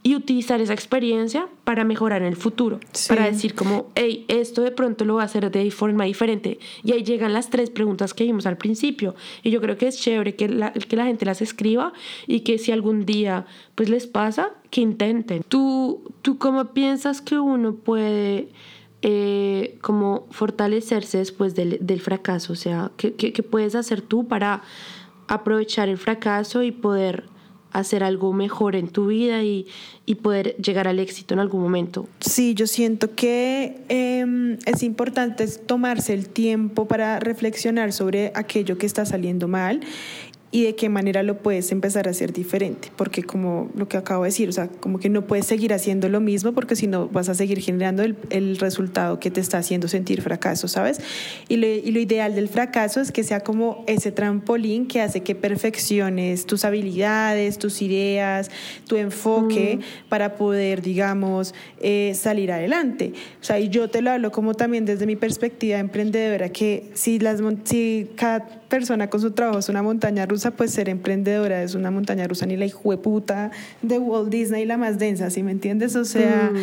y 0.03 0.15
utilizar 0.15 0.61
esa 0.61 0.73
experiencia 0.73 1.49
para 1.65 1.85
mejorar 1.85 2.23
en 2.23 2.29
el 2.29 2.37
futuro. 2.37 2.81
Sí. 2.93 3.09
Para 3.09 3.27
decir 3.27 3.55
como, 3.55 3.91
hey, 3.95 4.25
esto 4.29 4.63
de 4.63 4.71
pronto 4.71 5.05
lo 5.05 5.17
va 5.17 5.23
a 5.23 5.25
hacer 5.27 5.51
de 5.51 5.71
forma 5.71 6.05
diferente. 6.05 6.59
Y 6.83 6.93
ahí 6.93 7.03
llegan 7.03 7.35
las 7.35 7.51
tres 7.51 7.69
preguntas 7.69 8.15
que 8.15 8.25
vimos 8.25 8.47
al 8.47 8.57
principio. 8.57 9.15
Y 9.43 9.51
yo 9.51 9.61
creo 9.61 9.77
que 9.77 9.89
es 9.89 10.01
chévere 10.01 10.37
que 10.37 10.49
la, 10.49 10.73
que 10.73 10.97
la 10.97 11.05
gente 11.05 11.27
las 11.27 11.43
escriba 11.43 11.93
y 12.27 12.41
que 12.41 12.59
si 12.59 12.73
algún 12.73 13.05
día 13.05 13.47
pues 13.75 13.91
les 13.91 14.07
pasa, 14.07 14.51
que 14.71 14.81
intenten. 14.81 15.43
¿Tú, 15.47 16.03
tú 16.23 16.39
cómo 16.39 16.73
piensas 16.73 17.21
que 17.21 17.39
uno 17.39 17.75
puede... 17.75 18.49
Eh, 19.03 19.79
como 19.81 20.27
fortalecerse 20.31 21.17
después 21.17 21.55
del, 21.55 21.79
del 21.81 22.03
fracaso, 22.03 22.53
o 22.53 22.57
sea, 22.57 22.91
¿qué, 22.99 23.15
¿qué, 23.15 23.33
qué 23.33 23.43
puedes 23.43 23.75
hacer 23.75 24.03
tú 24.03 24.29
para 24.29 24.63
aprovechar 25.27 25.89
el 25.89 25.97
fracaso 25.97 26.63
y 26.63 26.71
poder 26.71 27.30
hacer 27.73 28.03
algo 28.03 28.33
mejor 28.33 28.77
en 28.77 28.89
tu 28.89 29.07
vida 29.07 29.43
y, 29.43 29.67
y, 30.07 30.17
poder 30.17 30.57
llegar 30.57 30.89
al 30.89 30.99
éxito 30.99 31.35
en 31.35 31.41
algún 31.41 31.63
momento. 31.63 32.09
Sí, 32.21 32.55
yo 32.55 32.67
siento 32.67 33.15
que 33.15 33.79
eh, 33.89 34.59
es 34.67 34.83
importante 34.83 35.47
tomarse 35.47 36.15
el 36.15 36.29
tiempo 36.29 36.89
para 36.89 37.21
reflexionar 37.21 37.93
sobre 37.93 38.33
aquello 38.35 38.79
que 38.79 38.87
está 38.87 39.07
saliendo 39.07 39.49
mal 39.49 39.81
y 40.53 40.65
de 40.65 40.75
qué 40.75 40.89
manera 40.89 41.23
lo 41.23 41.39
puedes 41.39 41.71
empezar 41.71 42.09
a 42.09 42.11
hacer 42.11 42.33
diferente, 42.33 42.91
porque 42.97 43.23
como 43.23 43.71
lo 43.77 43.87
que 43.89 43.97
acabo 43.97 44.25
de 44.25 44.31
decir, 44.31 44.49
o 44.49 44.53
sea, 44.53 44.69
como 44.69 44.99
que 44.99 45.09
no 45.09 45.27
puedes 45.27 45.47
seguir 45.47 45.73
haciendo 45.73 46.09
lo 46.09 46.21
mismo 46.21 46.53
porque 46.53 46.75
si 46.75 46.89
no 46.89 47.09
vas 47.09 47.29
a 47.29 47.35
seguir 47.35 47.61
generando 47.61 48.03
el, 48.03 48.17
el, 48.31 48.59
resultado 48.59 49.21
que 49.21 49.31
te 49.31 49.41
está 49.41 49.59
haciendo 49.59 49.87
sentir 49.87 50.23
fracaso, 50.23 50.67
¿sabes? 50.67 51.01
Y 51.49 51.57
lo, 51.57 51.69
y 51.69 51.93
lo 51.93 52.01
ideal 52.01 52.35
del 52.35 52.49
fracaso 52.49 53.01
es 53.01 53.13
que 53.13 53.23
sea 53.23 53.41
como 53.41 53.85
ese 53.87 54.11
trampolín 54.11 54.89
que 54.89 55.01
hace 55.01 55.23
que 55.23 55.37
perfecciones 55.37 56.47
tus 56.47 56.65
habilidades, 56.65 57.59
tus 57.59 57.81
ideas, 57.81 58.51
tu 58.89 58.97
enfoque 58.97 59.79
mm. 59.79 60.09
para 60.09 60.35
poder, 60.35 60.83
digamos, 60.83 61.55
eh, 61.81 62.13
salir 62.17 62.51
adelante. 62.51 63.13
O 63.41 63.45
sea, 63.45 63.61
y 63.61 63.69
yo 63.69 63.89
te 63.89 64.03
lo 64.03 64.11
hablo 64.11 64.33
como 64.33 64.55
también 64.55 64.85
desde 64.85 65.07
mi 65.07 65.15
perspectiva 65.15 65.79
emprendedora, 65.79 66.49
que 66.49 66.91
si, 66.95 67.21
las, 67.21 67.41
si 67.65 68.11
cada 68.17 68.61
persona 68.69 69.11
con 69.11 69.21
su 69.21 69.33
trabajo 69.33 69.59
es 69.59 69.69
una 69.69 69.83
montaña 69.83 70.27
rusa, 70.27 70.40
pues 70.51 70.71
ser 70.71 70.89
emprendedora 70.89 71.63
es 71.63 71.75
una 71.75 71.91
montaña 71.91 72.27
rusa 72.27 72.47
ni 72.47 72.57
la 72.57 72.65
hijueputa 72.65 73.51
de 73.83 73.99
Walt 73.99 74.31
Disney 74.31 74.65
la 74.65 74.77
más 74.77 74.99
densa, 74.99 75.31
¿sí 75.31 75.43
me 75.43 75.51
entiendes? 75.53 75.97
O 75.97 76.05
sea, 76.05 76.51
mm. 76.53 76.57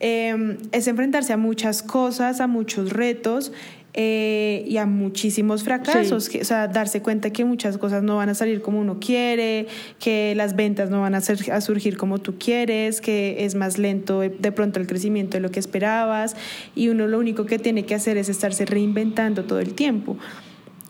eh, 0.00 0.58
es 0.72 0.86
enfrentarse 0.88 1.32
a 1.32 1.36
muchas 1.36 1.82
cosas, 1.82 2.40
a 2.40 2.46
muchos 2.46 2.92
retos. 2.92 3.52
Eh, 4.00 4.64
y 4.68 4.76
a 4.76 4.86
muchísimos 4.86 5.64
fracasos, 5.64 6.26
sí. 6.26 6.30
que, 6.30 6.40
o 6.42 6.44
sea, 6.44 6.68
darse 6.68 7.02
cuenta 7.02 7.30
que 7.30 7.44
muchas 7.44 7.78
cosas 7.78 8.02
no 8.02 8.18
van 8.18 8.28
a 8.28 8.34
salir 8.34 8.60
como 8.60 8.78
uno 8.78 9.00
quiere, 9.00 9.66
que 9.98 10.34
las 10.36 10.54
ventas 10.54 10.88
no 10.88 11.00
van 11.00 11.16
a, 11.16 11.20
ser, 11.20 11.50
a 11.50 11.60
surgir 11.60 11.96
como 11.96 12.18
tú 12.20 12.38
quieres, 12.38 13.00
que 13.00 13.44
es 13.44 13.56
más 13.56 13.76
lento 13.76 14.20
de 14.20 14.52
pronto 14.52 14.78
el 14.78 14.86
crecimiento 14.86 15.38
de 15.38 15.40
lo 15.40 15.50
que 15.50 15.58
esperabas 15.58 16.36
y 16.76 16.90
uno 16.90 17.08
lo 17.08 17.18
único 17.18 17.44
que 17.44 17.58
tiene 17.58 17.86
que 17.86 17.96
hacer 17.96 18.18
es 18.18 18.28
estarse 18.28 18.66
reinventando 18.66 19.44
todo 19.44 19.58
el 19.58 19.74
tiempo. 19.74 20.16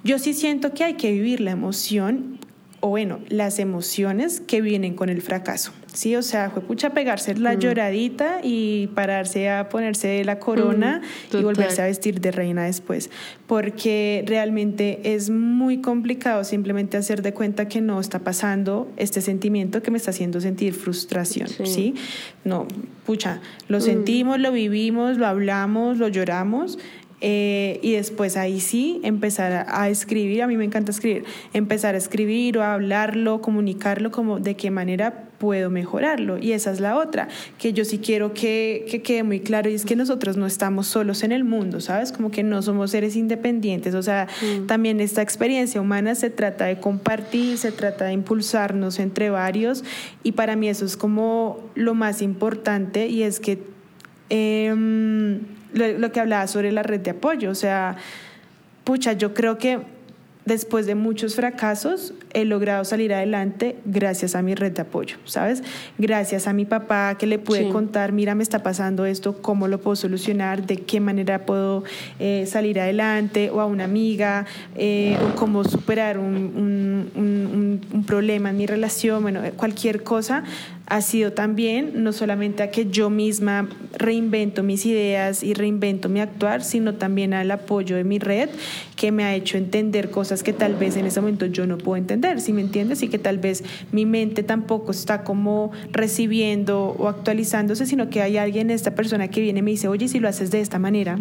Yo 0.05 0.19
sí 0.19 0.35
siento 0.35 0.75
que 0.75 0.85
hay 0.85 0.95
que 0.95 1.13
vivir 1.13 1.41
la 1.41 1.51
emoción, 1.51 2.39
o 2.81 2.89
bueno, 2.89 3.19
las 3.29 3.59
emociones 3.59 4.41
que 4.41 4.61
vienen 4.61 4.95
con 4.95 5.09
el 5.09 5.21
fracaso. 5.21 5.73
Sí, 5.93 6.15
o 6.15 6.23
sea, 6.23 6.51
fue 6.51 6.63
pucha 6.63 6.91
pegarse 6.91 7.35
la 7.35 7.55
mm. 7.55 7.59
lloradita 7.59 8.41
y 8.43 8.87
pararse 8.89 9.51
a 9.51 9.69
ponerse 9.69 10.23
la 10.25 10.39
corona 10.39 11.03
mm, 11.33 11.37
y 11.37 11.43
volverse 11.43 11.83
a 11.83 11.87
vestir 11.87 12.21
de 12.21 12.31
reina 12.31 12.65
después, 12.65 13.11
porque 13.49 14.23
realmente 14.27 15.01
es 15.15 15.31
muy 15.31 15.81
complicado 15.81 16.45
simplemente 16.45 16.97
hacer 16.97 17.23
de 17.23 17.35
cuenta 17.35 17.67
que 17.67 17.81
no 17.81 18.01
está 18.01 18.21
pasando 18.21 18.89
este 18.97 19.21
sentimiento 19.21 19.83
que 19.83 19.91
me 19.91 19.97
está 19.97 20.11
haciendo 20.11 20.41
sentir 20.41 20.75
frustración, 20.75 21.49
¿sí? 21.49 21.67
¿sí? 21.67 21.95
No, 22.45 22.69
pucha, 23.05 23.41
lo 23.67 23.79
mm. 23.79 23.83
sentimos, 23.83 24.39
lo 24.39 24.53
vivimos, 24.53 25.17
lo 25.17 25.27
hablamos, 25.27 25.99
lo 25.99 26.07
lloramos 26.07 26.79
eh, 27.21 27.81
y 27.83 27.93
después 27.95 28.37
ahí 28.37 28.61
sí 28.61 29.01
empezar 29.03 29.67
a, 29.69 29.89
escribir, 29.89 30.43
a 30.43 30.47
mí 30.47 30.57
me 30.57 30.65
encanta 30.65 30.93
escribir, 30.93 31.25
empezar 31.53 31.97
a 31.97 31.99
escribir 31.99 32.59
o 32.59 32.63
a 32.63 32.75
hablarlo, 32.75 33.41
comunicarlo, 33.41 34.13
como 34.13 34.39
de 34.39 34.55
qué 34.55 34.71
manera 34.71 35.25
puedo 35.39 35.69
mejorarlo. 35.69 36.39
Y 36.39 36.53
esa 36.53 36.71
es 36.71 36.79
la 36.79 36.97
otra, 36.97 37.29
que 37.59 37.73
yo 37.73 37.85
sí 37.85 37.99
quiero 37.99 38.35
que, 38.35 38.87
que 38.89 39.03
quede 39.03 39.25
muy 39.25 39.41
claro, 39.41 39.69
y 39.69 39.75
es 39.75 39.85
que 39.85 39.97
nosotros 39.97 40.37
no 40.37 40.47
estamos 40.47 40.87
solos 40.87 41.25
en 41.25 41.33
el 41.33 41.43
mundo, 41.43 41.81
¿sabes? 41.81 42.13
Como 42.13 42.31
que 42.31 42.45
no 42.45 42.63
somos 42.63 42.93
seres 42.93 43.17
independientes, 43.17 43.95
o 43.95 44.03
sea, 44.03 44.29
mm. 44.41 44.67
también 44.67 45.01
esta 45.01 45.21
experiencia 45.21 45.81
humana 45.81 46.15
se 46.15 46.31
trata 46.31 46.67
de 46.67 46.79
compartir, 46.79 47.59
se 47.59 47.73
trata 47.73 48.05
de 48.05 48.13
impulsarnos 48.13 49.01
entre 49.01 49.31
varios, 49.31 49.83
y 50.23 50.33
para 50.33 50.55
mí 50.55 50.69
eso 50.69 50.85
es 50.85 50.97
como 50.97 51.59
lo 51.75 51.95
más 51.95 52.23
importante, 52.23 53.09
y 53.09 53.25
es 53.25 53.41
que... 53.41 53.59
Eh, 54.31 55.39
lo, 55.73 55.99
lo 55.99 56.13
que 56.13 56.21
hablaba 56.21 56.47
sobre 56.47 56.73
la 56.73 56.83
red 56.83 57.01
de 57.01 57.11
apoyo. 57.11 57.51
O 57.51 57.55
sea, 57.55 57.97
pucha, 58.85 59.13
yo 59.13 59.35
creo 59.35 59.59
que 59.59 59.81
después 60.49 60.87
de 60.87 60.97
muchos 60.97 61.37
fracasos, 61.37 62.15
he 62.33 62.45
logrado 62.45 62.85
salir 62.85 63.15
adelante 63.15 63.77
gracias 63.85 64.35
a 64.35 64.43
mi 64.43 64.55
red 64.55 64.73
de 64.73 64.83
apoyo, 64.83 65.17
¿sabes? 65.25 65.63
Gracias 65.99 66.49
a 66.49 66.53
mi 66.53 66.65
papá 66.65 67.17
que 67.19 67.27
le 67.27 67.39
pude 67.39 67.65
sí. 67.65 67.71
contar, 67.71 68.13
mira, 68.13 68.35
me 68.35 68.43
está 68.43 68.63
pasando 68.63 69.07
esto, 69.07 69.41
cómo 69.41 69.69
lo 69.69 69.79
puedo 69.79 69.95
solucionar, 69.95 70.67
de 70.67 70.79
qué 70.79 70.99
manera 70.99 71.47
puedo 71.47 71.85
eh, 72.19 72.47
salir 72.47 72.81
adelante, 72.81 73.51
o 73.51 73.61
a 73.61 73.67
una 73.67 73.85
amiga, 73.85 74.47
eh, 74.75 75.17
o 75.23 75.37
cómo 75.37 75.63
superar 75.65 76.19
un, 76.19 76.35
un, 76.35 77.11
un, 77.15 77.81
un, 77.93 78.05
problema 78.05 78.51
en 78.51 78.57
mi 78.57 78.67
relación, 78.67 79.23
bueno, 79.23 79.43
cualquier 79.57 80.03
cosa 80.03 80.45
ha 80.90 81.03
sido 81.03 81.33
también 81.33 82.03
no 82.03 82.14
solamente 82.14 82.62
a 82.62 82.70
que 82.70 82.87
yo 82.87 83.11
misma 83.11 83.68
reinvento 83.92 84.62
mis 84.62 84.87
ideas 84.87 85.42
y 85.42 85.53
reinvento 85.53 86.09
mi 86.09 86.20
actuar, 86.20 86.64
sino 86.64 86.94
también 86.94 87.35
al 87.35 87.51
apoyo 87.51 87.96
de 87.96 88.05
mi 88.05 88.18
red 88.18 88.48
que 88.96 89.12
me 89.12 89.24
ha 89.24 89.35
hecho 89.35 89.59
entender 89.59 90.11
cosas 90.11 90.42
que 90.42 90.55
tal 90.55 90.74
vez 90.74 90.96
en 90.96 91.05
ese 91.05 91.20
momento 91.20 91.44
yo 91.44 91.66
no 91.66 91.77
puedo 91.77 91.96
entender, 91.96 92.40
si 92.40 92.55
me 92.55 92.62
entiendes? 92.62 93.03
Y 93.03 93.09
que 93.09 93.18
tal 93.18 93.37
vez 93.37 93.64
mi 93.92 94.07
mente 94.07 94.42
tampoco 94.42 94.90
está 94.90 95.24
como 95.24 95.72
recibiendo 95.92 96.96
o 96.98 97.09
actualizándose, 97.09 97.85
sino 97.85 98.09
que 98.09 98.22
hay 98.22 98.38
alguien, 98.38 98.70
esta 98.70 98.94
persona 98.94 99.29
que 99.29 99.42
viene 99.42 99.59
y 99.59 99.62
me 99.62 99.70
dice, 99.72 99.88
oye, 99.88 100.09
si 100.09 100.20
lo 100.20 100.29
haces 100.29 100.51
de 100.51 100.62
esta 100.62 100.79
manera, 100.79 101.18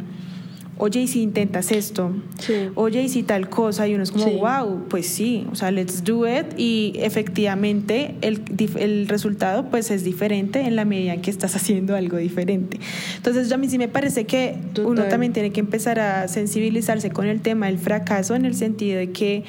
oye, 0.77 1.01
y 1.01 1.07
si 1.07 1.21
intentas 1.21 1.71
esto, 1.71 2.11
sí. 2.39 2.69
oye, 2.75 3.03
y 3.03 3.09
si 3.09 3.23
tal 3.23 3.49
cosa, 3.49 3.87
y 3.87 3.95
uno 3.95 4.03
es 4.03 4.11
como, 4.11 4.25
sí. 4.25 4.35
wow, 4.35 4.85
pues 4.89 5.07
sí, 5.07 5.45
o 5.51 5.55
sea, 5.55 5.71
let's 5.71 6.03
do 6.03 6.27
it, 6.27 6.45
y 6.57 6.93
efectivamente 6.97 8.15
el, 8.21 8.41
el 8.77 9.07
resultado 9.07 9.69
pues 9.69 9.91
es 9.91 10.03
diferente 10.03 10.61
en 10.61 10.75
la 10.75 10.85
medida 10.85 11.13
en 11.13 11.21
que 11.21 11.31
estás 11.31 11.55
haciendo 11.55 11.95
algo 11.95 12.17
diferente. 12.17 12.79
Entonces, 13.15 13.51
a 13.51 13.57
mí 13.57 13.69
sí 13.69 13.77
me 13.77 13.87
parece 13.87 14.25
que 14.25 14.57
Total. 14.73 14.91
uno 14.91 15.03
también 15.05 15.33
tiene 15.33 15.51
que 15.51 15.59
empezar 15.59 15.99
a 15.99 16.27
sensibilizarse 16.27 17.09
con 17.09 17.27
el 17.27 17.41
tema 17.41 17.67
del 17.67 17.77
fracaso 17.77 18.35
en 18.35 18.45
el 18.45 18.55
sentido 18.55 18.97
de 18.97 19.11
que 19.11 19.43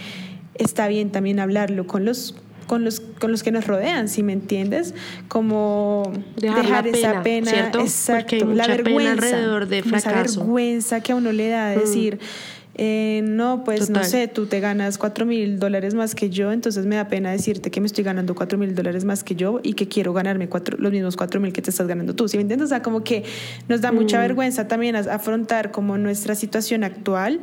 está 0.55 0.89
bien 0.89 1.11
también 1.11 1.41
hablarlo 1.41 1.87
con 1.87 2.05
los 2.05 2.35
con 2.69 2.85
los, 2.85 3.01
con 3.01 3.33
los 3.33 3.43
que 3.43 3.51
nos 3.51 3.67
rodean, 3.67 4.09
si 4.09 4.23
me 4.23 4.33
entiendes, 4.33 4.95
como 5.27 6.13
dejar, 6.37 6.87
esa 6.87 7.23
pena, 7.25 7.51
¿cierto? 7.51 7.81
exacto, 7.81 8.45
la 8.45 8.69
vergüenza, 8.69 9.13
alrededor 9.13 9.67
de 9.67 9.83
fracaso. 9.83 10.11
esa 10.11 10.39
vergüenza 10.39 11.01
que 11.01 11.13
a 11.13 11.17
uno 11.17 11.33
le 11.33 11.49
da 11.49 11.71
de 11.71 11.79
mm. 11.79 11.81
decir, 11.81 12.21
eh, 12.81 13.23
no, 13.25 13.65
pues 13.65 13.89
Total. 13.89 13.95
no 13.95 14.05
sé, 14.05 14.29
tú 14.29 14.47
te 14.47 14.61
ganas 14.61 14.99
cuatro 14.99 15.27
mil 15.27 15.59
dólares 15.59 15.95
más 15.95 16.15
que 16.15 16.31
yo, 16.31 16.53
entonces 16.53 16.87
me 16.87 16.95
da 16.95 17.09
pena 17.09 17.33
decirte 17.33 17.73
que 17.73 17.81
me 17.81 17.89
estoy 17.89 18.05
ganando 18.05 18.37
cuatro 18.37 18.57
mil 18.57 18.73
dólares 18.73 19.05
más 19.05 19.25
que 19.25 19.35
yo 19.35 19.59
y 19.65 19.73
que 19.73 19.89
quiero 19.89 20.13
ganarme 20.13 20.49
cuatro, 20.49 20.77
los 20.79 20.93
mismos 20.93 21.17
cuatro 21.17 21.41
mil 21.41 21.53
que 21.53 21.61
te 21.61 21.71
estás 21.71 21.89
ganando 21.89 22.15
tú, 22.15 22.29
¿sí 22.29 22.37
me 22.37 22.43
entiendes? 22.43 22.67
O 22.67 22.69
sea, 22.69 22.81
como 22.81 23.03
que 23.03 23.25
nos 23.67 23.81
da 23.81 23.91
mucha 23.91 24.19
mm. 24.19 24.21
vergüenza 24.21 24.69
también 24.69 24.95
afrontar 24.95 25.73
como 25.73 25.99
nuestra 25.99 26.37
situación 26.37 26.85
actual, 26.85 27.41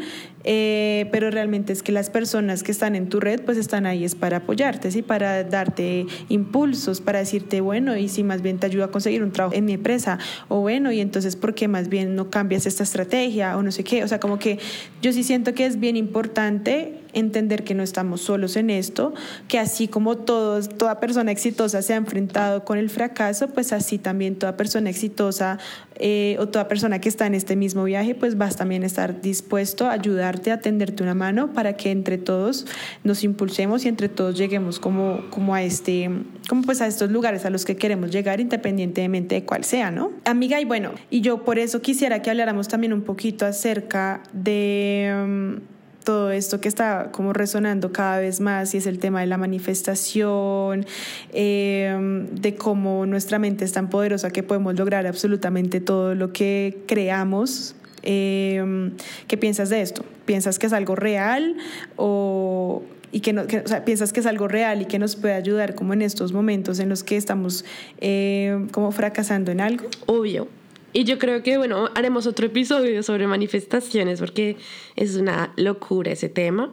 eh, 0.48 1.10
pero 1.12 1.32
realmente 1.32 1.74
es 1.74 1.82
que 1.82 1.92
las 1.92 2.12
personas 2.12 2.62
que 2.62 2.72
están 2.72 2.96
en 2.96 3.10
tu 3.10 3.20
red 3.20 3.42
pues 3.42 3.58
están 3.58 3.88
ahí 3.88 4.04
es 4.04 4.14
para 4.14 4.38
apoyarte, 4.38 4.92
¿sí? 4.92 5.02
Para 5.02 5.44
darte 5.44 6.06
impulsos, 6.30 7.02
para 7.02 7.18
decirte, 7.18 7.62
bueno, 7.62 7.98
y 7.98 8.08
si 8.10 8.24
más 8.24 8.44
bien 8.44 8.60
te 8.60 8.68
ayuda 8.68 8.86
a 8.86 8.92
conseguir 8.92 9.24
un 9.24 9.32
trabajo 9.32 9.56
en 9.56 9.66
mi 9.66 9.74
empresa, 9.74 10.20
o 10.48 10.62
bueno, 10.62 10.92
y 10.92 11.00
entonces, 11.00 11.36
¿por 11.36 11.56
qué 11.56 11.68
más 11.68 11.90
bien 11.90 12.16
no 12.16 12.30
cambias 12.30 12.68
esta 12.68 12.84
estrategia 12.84 13.58
o 13.58 13.64
no 13.64 13.72
sé 13.72 13.84
qué? 13.84 14.04
O 14.04 14.08
sea, 14.08 14.20
como 14.20 14.38
que 14.38 14.60
yo 15.02 15.12
sí 15.12 15.24
siento 15.24 15.56
que 15.56 15.66
es 15.66 15.80
bien 15.80 15.98
importante 15.98 17.00
entender 17.16 17.64
que 17.64 17.74
no 17.74 17.82
estamos 17.82 18.22
solos 18.22 18.56
en 18.58 18.70
esto, 18.70 19.14
que 19.48 19.58
así 19.58 19.88
como 19.88 20.18
todos, 20.18 20.70
toda 20.70 21.00
persona 21.00 21.32
exitosa 21.32 21.82
se 21.82 21.94
ha 21.94 21.96
enfrentado 21.96 22.64
con 22.64 22.78
el 22.78 22.90
fracaso, 22.90 23.48
pues 23.48 23.74
así 23.74 23.98
también 23.98 24.36
toda 24.36 24.58
persona 24.58 24.90
exitosa 24.90 25.58
eh, 25.98 26.36
o 26.40 26.48
toda 26.50 26.68
persona 26.68 27.00
que 27.00 27.08
está 27.08 27.26
en 27.26 27.36
este 27.36 27.56
mismo 27.56 27.86
viaje, 27.86 28.16
pues 28.16 28.38
vas 28.38 28.58
también 28.58 28.84
a 28.84 28.86
estar 28.86 29.22
dispuesto 29.22 29.88
a 29.88 29.94
ayudarte, 29.94 30.52
a 30.52 30.60
tenderte 30.60 31.04
una 31.04 31.14
mano 31.14 31.54
para 31.54 31.78
que 31.78 31.90
entre 31.92 32.18
todos 32.18 32.66
nos 33.04 33.24
impulsemos 33.24 33.86
y 33.86 33.88
entre 33.88 34.10
todos 34.10 34.38
lleguemos 34.38 34.80
como, 34.80 35.22
como 35.30 35.56
a 35.56 35.64
este, 35.64 36.10
como 36.50 36.64
pues 36.64 36.82
a 36.82 36.88
estos 36.88 37.10
lugares 37.12 37.46
a 37.46 37.50
los 37.50 37.64
que 37.64 37.78
queremos 37.78 38.12
llegar 38.12 38.42
independientemente 38.42 39.36
de 39.36 39.46
cuál 39.46 39.64
sea, 39.64 39.90
¿no? 39.90 40.12
Amiga, 40.26 40.60
y 40.60 40.66
bueno, 40.66 40.92
y 41.10 41.22
yo 41.22 41.46
por 41.46 41.60
eso 41.60 41.82
quisiera 41.82 42.22
que 42.22 42.30
habláramos 42.30 42.68
también 42.68 42.92
un 42.92 43.02
poquito 43.02 43.46
acerca 43.46 44.22
de... 44.34 45.14
mm, 45.26 45.75
todo 46.06 46.32
esto 46.32 46.62
que 46.62 46.70
está 46.70 47.10
como 47.12 47.34
resonando 47.34 47.92
cada 47.92 48.20
vez 48.20 48.40
más 48.40 48.74
y 48.74 48.78
es 48.78 48.88
el 48.88 49.00
tema 49.00 49.20
de 49.20 49.28
la 49.28 49.38
manifestación, 49.38 50.86
eh, 51.34 52.26
de 52.32 52.56
cómo 52.56 53.06
nuestra 53.06 53.40
mente 53.40 53.66
es 53.66 53.74
tan 53.74 53.90
poderosa 53.90 54.30
que 54.30 54.44
podemos 54.44 54.76
lograr 54.76 55.06
absolutamente 55.06 55.82
todo 55.82 56.16
lo 56.16 56.32
que 56.32 56.84
creamos. 56.88 57.76
Eh, 58.04 58.92
¿Qué 59.28 59.36
piensas 59.36 59.70
de 59.70 59.82
esto? 59.82 60.06
¿Piensas 60.26 60.60
que 60.60 60.68
es 60.68 60.74
algo 60.74 60.96
real 60.96 61.58
o, 61.98 62.84
y 63.12 63.22
que, 63.22 63.34
no, 63.34 63.44
piensas 63.86 64.14
que 64.14 64.20
es 64.20 64.26
algo 64.26 64.48
real 64.48 64.82
y 64.82 64.86
que 64.86 65.00
nos 65.00 65.16
puede 65.16 65.34
ayudar 65.34 65.74
como 65.74 65.94
en 65.94 66.02
estos 66.02 66.34
momentos 66.34 66.80
en 66.80 66.90
los 66.90 67.04
que 67.04 67.18
estamos 67.18 67.66
eh, 68.00 68.68
como 68.72 68.92
fracasando 68.92 69.52
en 69.52 69.62
algo? 69.62 69.88
Obvio. 70.06 70.48
Y 70.96 71.04
yo 71.04 71.20
creo 71.20 71.44
que, 71.44 71.58
bueno, 71.58 71.90
haremos 71.94 72.26
otro 72.26 72.46
episodio 72.46 73.04
sobre 73.04 73.28
manifestaciones 73.28 74.22
porque 74.22 74.56
es 74.96 75.18
una 75.18 75.52
locura 75.58 76.14
ese 76.14 76.30
tema. 76.30 76.72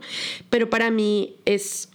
Pero 0.48 0.70
para 0.70 0.92
mí 0.92 1.34
es 1.44 1.88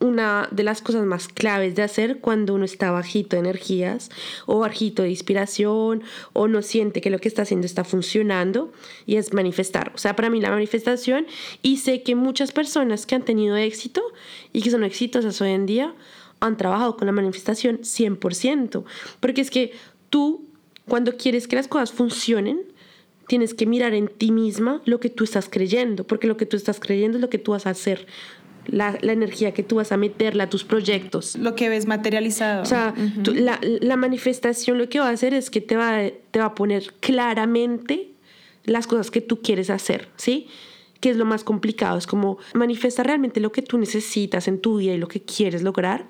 una 0.00 0.48
de 0.50 0.64
las 0.64 0.82
cosas 0.82 1.06
más 1.06 1.28
claves 1.28 1.76
de 1.76 1.82
hacer 1.82 2.18
cuando 2.18 2.54
uno 2.54 2.64
está 2.64 2.90
bajito 2.90 3.36
de 3.36 3.40
energías 3.42 4.10
o 4.46 4.58
bajito 4.58 5.04
de 5.04 5.10
inspiración 5.10 6.02
o 6.32 6.48
no 6.48 6.62
siente 6.62 7.00
que 7.00 7.08
lo 7.08 7.20
que 7.20 7.28
está 7.28 7.42
haciendo 7.42 7.66
está 7.66 7.84
funcionando 7.84 8.72
y 9.06 9.14
es 9.14 9.32
manifestar. 9.32 9.92
O 9.94 9.98
sea, 9.98 10.16
para 10.16 10.28
mí 10.28 10.40
la 10.40 10.50
manifestación 10.50 11.24
y 11.62 11.76
sé 11.76 12.02
que 12.02 12.16
muchas 12.16 12.50
personas 12.50 13.06
que 13.06 13.14
han 13.14 13.24
tenido 13.24 13.56
éxito 13.56 14.02
y 14.52 14.62
que 14.62 14.72
son 14.72 14.82
exitosas 14.82 15.40
hoy 15.40 15.52
en 15.52 15.66
día 15.66 15.94
han 16.40 16.56
trabajado 16.56 16.96
con 16.96 17.06
la 17.06 17.12
manifestación 17.12 17.82
100%. 17.82 18.82
Porque 19.20 19.40
es 19.40 19.52
que 19.52 19.72
tú 20.08 20.49
cuando 20.90 21.16
quieres 21.16 21.48
que 21.48 21.56
las 21.56 21.68
cosas 21.68 21.90
funcionen, 21.92 22.60
tienes 23.28 23.54
que 23.54 23.64
mirar 23.64 23.94
en 23.94 24.08
ti 24.08 24.30
misma 24.32 24.82
lo 24.84 25.00
que 25.00 25.08
tú 25.08 25.24
estás 25.24 25.48
creyendo, 25.48 26.04
porque 26.06 26.26
lo 26.26 26.36
que 26.36 26.44
tú 26.44 26.56
estás 26.58 26.78
creyendo 26.80 27.16
es 27.16 27.22
lo 27.22 27.30
que 27.30 27.38
tú 27.38 27.52
vas 27.52 27.66
a 27.66 27.70
hacer. 27.70 28.06
La, 28.66 28.98
la 29.00 29.12
energía 29.12 29.52
que 29.54 29.62
tú 29.62 29.76
vas 29.76 29.90
a 29.90 29.96
meterla 29.96 30.44
a 30.44 30.50
tus 30.50 30.64
proyectos. 30.64 31.34
Lo 31.36 31.54
que 31.54 31.70
ves 31.70 31.86
materializado. 31.86 32.62
O 32.62 32.66
sea, 32.66 32.94
tú- 33.24 33.32
la, 33.34 33.58
la 33.62 33.96
manifestación 33.96 34.76
lo 34.76 34.88
que 34.90 35.00
va 35.00 35.08
a 35.08 35.12
hacer 35.12 35.32
es 35.32 35.48
que 35.48 35.62
te 35.62 35.76
va, 35.76 36.02
te 36.30 36.38
va 36.38 36.44
a 36.46 36.54
poner 36.54 36.92
claramente 37.00 38.10
las 38.64 38.86
cosas 38.86 39.10
que 39.10 39.20
tú 39.22 39.40
quieres 39.40 39.70
hacer, 39.70 40.08
¿sí? 40.16 40.46
Que 41.00 41.08
es 41.10 41.16
lo 41.16 41.24
más 41.24 41.42
complicado, 41.44 41.96
es 41.96 42.06
como 42.06 42.36
manifestar 42.52 43.06
realmente 43.06 43.40
lo 43.40 43.50
que 43.50 43.62
tú 43.62 43.78
necesitas 43.78 44.46
en 44.48 44.60
tu 44.60 44.76
vida 44.76 44.92
y 44.92 44.98
lo 44.98 45.08
que 45.08 45.22
quieres 45.22 45.62
lograr 45.62 46.06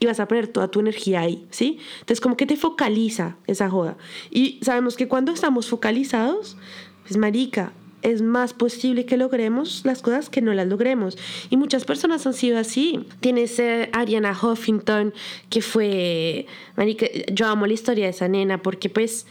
y 0.00 0.06
vas 0.06 0.20
a 0.20 0.28
poner 0.28 0.48
toda 0.48 0.68
tu 0.68 0.80
energía 0.80 1.20
ahí, 1.20 1.46
¿sí? 1.50 1.78
Entonces 2.00 2.20
como 2.20 2.36
que 2.36 2.46
te 2.46 2.56
focaliza 2.56 3.36
esa 3.46 3.70
joda. 3.70 3.96
Y 4.30 4.58
sabemos 4.62 4.96
que 4.96 5.08
cuando 5.08 5.32
estamos 5.32 5.68
focalizados, 5.68 6.56
pues 7.02 7.16
marica, 7.16 7.72
es 8.04 8.20
más 8.20 8.52
posible 8.52 9.06
que 9.06 9.16
logremos 9.16 9.82
las 9.84 10.02
cosas 10.02 10.28
que 10.28 10.42
no 10.42 10.52
las 10.52 10.68
logremos. 10.68 11.16
Y 11.48 11.56
muchas 11.56 11.84
personas 11.86 12.26
han 12.26 12.34
sido 12.34 12.58
así. 12.58 13.06
Tienes 13.20 13.58
eh, 13.58 13.88
Ariana 13.92 14.38
Huffington, 14.40 15.14
que 15.48 15.62
fue, 15.62 16.46
marica, 16.76 17.06
yo 17.32 17.46
amo 17.46 17.66
la 17.66 17.72
historia 17.72 18.04
de 18.04 18.10
esa 18.10 18.28
nena 18.28 18.60
porque 18.60 18.90
pues 18.90 19.26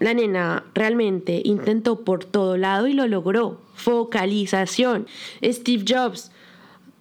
la 0.00 0.12
nena 0.12 0.64
realmente 0.74 1.40
intentó 1.44 2.04
por 2.04 2.24
todo 2.26 2.58
lado 2.58 2.88
y 2.88 2.92
lo 2.92 3.06
logró. 3.06 3.62
Focalización. 3.74 5.06
Steve 5.42 5.84
Jobs 5.88 6.30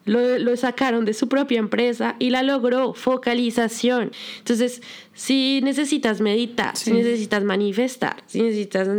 lo, 0.10 0.40
lo, 0.40 0.58
sacaron 0.58 1.06
de 1.06 1.14
su 1.14 1.28
propia 1.28 1.60
empresa 1.60 2.16
y 2.20 2.30
la 2.30 2.44
logró. 2.44 2.94
Focalización. 2.94 4.12
Entonces, 4.40 4.82
si 5.14 5.62
necesitas 5.64 6.22
meditar, 6.22 6.76
sí. 6.76 6.86
si 6.86 6.94
necesitas 6.94 7.44
manifestar, 7.44 8.24
si 8.26 8.42
necesitas 8.42 8.90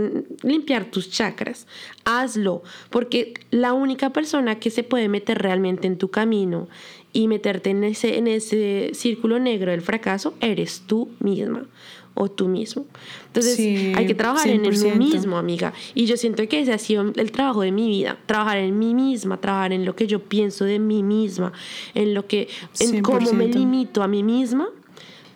limpiar 0.42 0.84
tus 0.86 1.10
chakras, 1.10 1.66
hazlo. 2.04 2.62
Porque 2.90 3.34
la 3.50 3.72
única 3.72 4.10
persona 4.10 4.58
que 4.58 4.70
se 4.70 4.82
puede 4.82 5.08
meter 5.08 5.38
realmente 5.38 5.86
en 5.86 5.98
tu 5.98 6.10
camino 6.10 6.68
y 7.12 7.26
meterte 7.28 7.70
en 7.70 7.84
ese, 7.84 8.18
en 8.18 8.28
ese 8.28 8.90
círculo 8.94 9.38
negro 9.38 9.72
del 9.72 9.82
fracaso 9.82 10.34
eres 10.40 10.82
tú 10.86 11.08
misma 11.18 11.66
o 12.14 12.30
tú 12.30 12.48
mismo. 12.48 12.86
Entonces 13.28 13.56
sí, 13.56 13.92
hay 13.96 14.06
que 14.06 14.14
trabajar 14.14 14.48
100%. 14.48 14.52
en 14.52 14.86
uno 14.86 14.96
mismo, 14.96 15.38
amiga. 15.38 15.72
Y 15.94 16.06
yo 16.06 16.16
siento 16.16 16.46
que 16.48 16.60
ese 16.60 16.72
ha 16.72 16.78
sido 16.78 17.12
el 17.14 17.32
trabajo 17.32 17.62
de 17.62 17.72
mi 17.72 17.88
vida, 17.88 18.18
trabajar 18.26 18.58
en 18.58 18.78
mí 18.78 18.94
misma, 18.94 19.40
trabajar 19.40 19.72
en 19.72 19.84
lo 19.84 19.96
que 19.96 20.06
yo 20.06 20.20
pienso 20.20 20.64
de 20.64 20.78
mí 20.78 21.02
misma, 21.02 21.52
en 21.94 22.14
lo 22.14 22.26
que, 22.26 22.48
en 22.78 22.92
100%. 22.96 23.02
cómo 23.02 23.32
me 23.32 23.46
limito 23.46 24.02
a 24.02 24.08
mí 24.08 24.22
misma 24.22 24.68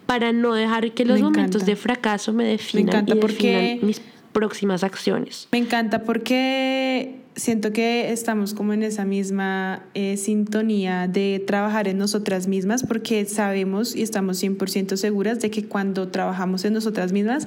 para 0.06 0.32
no 0.32 0.54
dejar 0.54 0.92
que 0.92 1.04
los 1.04 1.20
momentos 1.20 1.64
de 1.64 1.76
fracaso 1.76 2.32
me 2.32 2.44
definan 2.44 3.04
me 3.06 3.14
y 3.14 3.18
porque... 3.18 3.56
definan 3.56 3.86
mis 3.86 4.02
próximas 4.32 4.84
acciones. 4.84 5.48
Me 5.52 5.58
encanta 5.58 6.02
porque 6.02 7.23
siento 7.36 7.72
que 7.72 8.12
estamos 8.12 8.54
como 8.54 8.72
en 8.72 8.82
esa 8.82 9.04
misma 9.04 9.86
eh, 9.94 10.16
sintonía 10.16 11.08
de 11.08 11.42
trabajar 11.44 11.88
en 11.88 11.98
nosotras 11.98 12.46
mismas 12.46 12.84
porque 12.84 13.24
sabemos 13.24 13.96
y 13.96 14.02
estamos 14.02 14.42
100% 14.42 14.96
seguras 14.96 15.40
de 15.40 15.50
que 15.50 15.64
cuando 15.64 16.08
trabajamos 16.08 16.64
en 16.64 16.74
nosotras 16.74 17.12
mismas, 17.12 17.46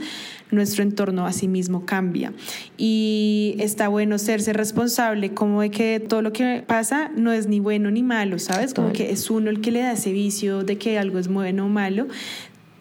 nuestro 0.52 0.84
entorno 0.84 1.26
a 1.26 1.32
sí 1.32 1.48
mismo 1.48 1.86
cambia. 1.86 2.34
Y 2.78 3.56
está 3.60 3.88
bueno 3.88 4.18
serse 4.18 4.54
responsable 4.54 5.34
como 5.34 5.62
de 5.62 5.72
que 5.72 6.00
todo 6.00 6.22
lo 6.22 6.34
que 6.34 6.64
pasa 6.66 7.10
no 7.16 7.32
es 7.32 7.48
ni 7.48 7.60
bueno 7.60 7.90
ni 7.90 8.04
malo, 8.04 8.40
¿sabes? 8.40 8.74
Como 8.74 8.92
que 8.92 9.12
es 9.12 9.30
uno 9.30 9.50
el 9.50 9.62
que 9.62 9.72
le 9.72 9.80
da 9.80 9.94
ese 9.94 10.12
vicio 10.12 10.64
de 10.64 10.78
que 10.78 10.98
algo 11.00 11.20
es 11.20 11.28
bueno 11.28 11.66
o 11.66 11.70
malo 11.70 12.08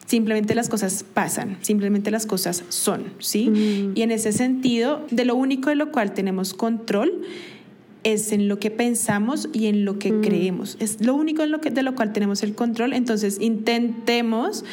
simplemente 0.07 0.55
las 0.55 0.69
cosas 0.69 1.05
pasan, 1.05 1.59
simplemente 1.61 2.11
las 2.11 2.27
cosas 2.27 2.64
son, 2.69 3.05
¿sí? 3.19 3.51
Mm. 3.51 3.92
Y 3.97 4.03
en 4.03 4.11
ese 4.11 4.33
sentido, 4.33 5.05
de 5.11 5.25
lo 5.25 5.35
único 5.35 5.69
de 5.69 5.77
lo 5.77 5.92
cual 5.92 6.14
tenemos 6.14 6.55
control 6.55 7.23
es 8.05 8.31
en 8.31 8.47
lo 8.47 8.61
que 8.61 8.71
pensamos 8.71 9.49
y 9.53 9.66
en 9.66 9.85
lo 9.85 9.99
que 9.99 10.12
mm. 10.12 10.21
creemos. 10.23 10.77
Es 10.79 11.05
lo 11.05 11.14
único 11.16 11.42
en 11.42 11.51
lo 11.51 11.61
que, 11.61 11.71
de 11.71 11.83
lo 11.83 11.97
cual 11.97 12.12
tenemos 12.12 12.45
el 12.45 12.55
control. 12.55 12.92
Entonces, 12.92 13.38
intentemos 13.40 14.64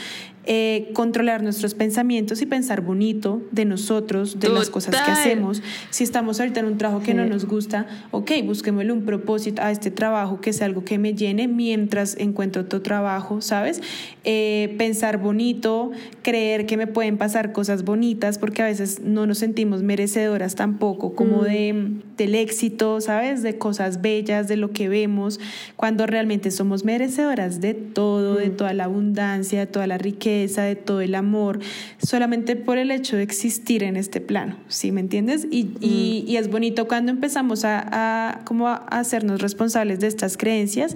eh, 0.45 0.91
controlar 0.93 1.41
nuestros 1.41 1.73
pensamientos 1.73 2.41
y 2.41 2.45
pensar 2.45 2.81
bonito 2.81 3.41
de 3.51 3.63
nosotros, 3.63 4.33
de 4.33 4.47
Total. 4.47 4.59
las 4.59 4.69
cosas 4.69 4.93
que 4.93 5.11
hacemos. 5.11 5.61
Si 5.89 6.03
estamos 6.03 6.41
ahorita 6.41 6.59
en 6.59 6.65
un 6.65 6.77
trabajo 6.77 6.99
que 6.99 7.11
sí. 7.11 7.17
no 7.17 7.25
nos 7.25 7.45
gusta, 7.45 7.87
ok, 8.11 8.31
busquémosle 8.43 8.91
un 8.91 9.05
propósito 9.05 9.61
a 9.61 9.71
este 9.71 9.89
trabajo 9.89 10.41
que 10.41 10.51
sea 10.51 10.65
algo 10.65 10.83
que 10.83 10.97
me 10.97 11.13
llene 11.13 11.47
mientras 11.47 12.17
encuentro 12.17 12.63
otro 12.63 12.81
trabajo, 12.81 13.39
¿sabes? 13.39 13.81
Eh, 14.25 14.75
pensar 14.77 15.17
bonito, 15.17 15.91
creer 16.23 16.65
que 16.65 16.75
me 16.75 16.87
pueden 16.87 17.17
pasar 17.17 17.53
cosas 17.53 17.85
bonitas, 17.85 18.37
porque 18.37 18.63
a 18.63 18.65
veces 18.65 18.99
no 18.99 19.25
nos 19.25 19.37
sentimos 19.37 19.81
merecedoras 19.81 20.55
tampoco, 20.55 21.15
como 21.15 21.43
mm. 21.43 21.45
de, 21.45 21.91
del 22.17 22.35
éxito, 22.35 22.99
¿sabes? 22.99 23.43
De 23.43 23.57
cosas 23.57 24.01
bellas, 24.01 24.49
de 24.49 24.57
lo 24.57 24.71
que 24.71 24.89
vemos, 24.89 25.39
cuando 25.77 26.05
realmente 26.05 26.51
somos 26.51 26.83
merecedoras 26.83 27.61
de 27.61 27.75
todo, 27.75 28.33
mm. 28.33 28.37
de 28.39 28.49
toda 28.49 28.73
la 28.73 28.83
abundancia, 28.83 29.61
de 29.61 29.67
toda 29.67 29.87
la 29.87 29.97
riqueza 29.97 30.32
de 30.33 30.75
todo 30.75 31.01
el 31.01 31.15
amor, 31.15 31.59
solamente 32.01 32.55
por 32.55 32.77
el 32.77 32.91
hecho 32.91 33.15
de 33.15 33.23
existir 33.23 33.83
en 33.83 33.95
este 33.95 34.21
plano, 34.21 34.57
¿sí 34.67 34.91
me 34.91 35.01
entiendes? 35.01 35.47
Y, 35.49 35.63
mm. 35.65 35.77
y, 35.81 36.25
y 36.27 36.37
es 36.37 36.49
bonito 36.49 36.87
cuando 36.87 37.11
empezamos 37.11 37.65
a, 37.65 37.85
a, 37.91 38.45
como 38.45 38.67
a 38.67 38.75
hacernos 38.75 39.41
responsables 39.41 39.99
de 39.99 40.07
estas 40.07 40.37
creencias. 40.37 40.95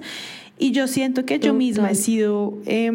Y 0.58 0.72
yo 0.72 0.88
siento 0.88 1.24
que 1.24 1.38
yo 1.38 1.54
misma 1.54 1.90
he 1.92 1.94
sido 1.94 2.58
eh, 2.66 2.90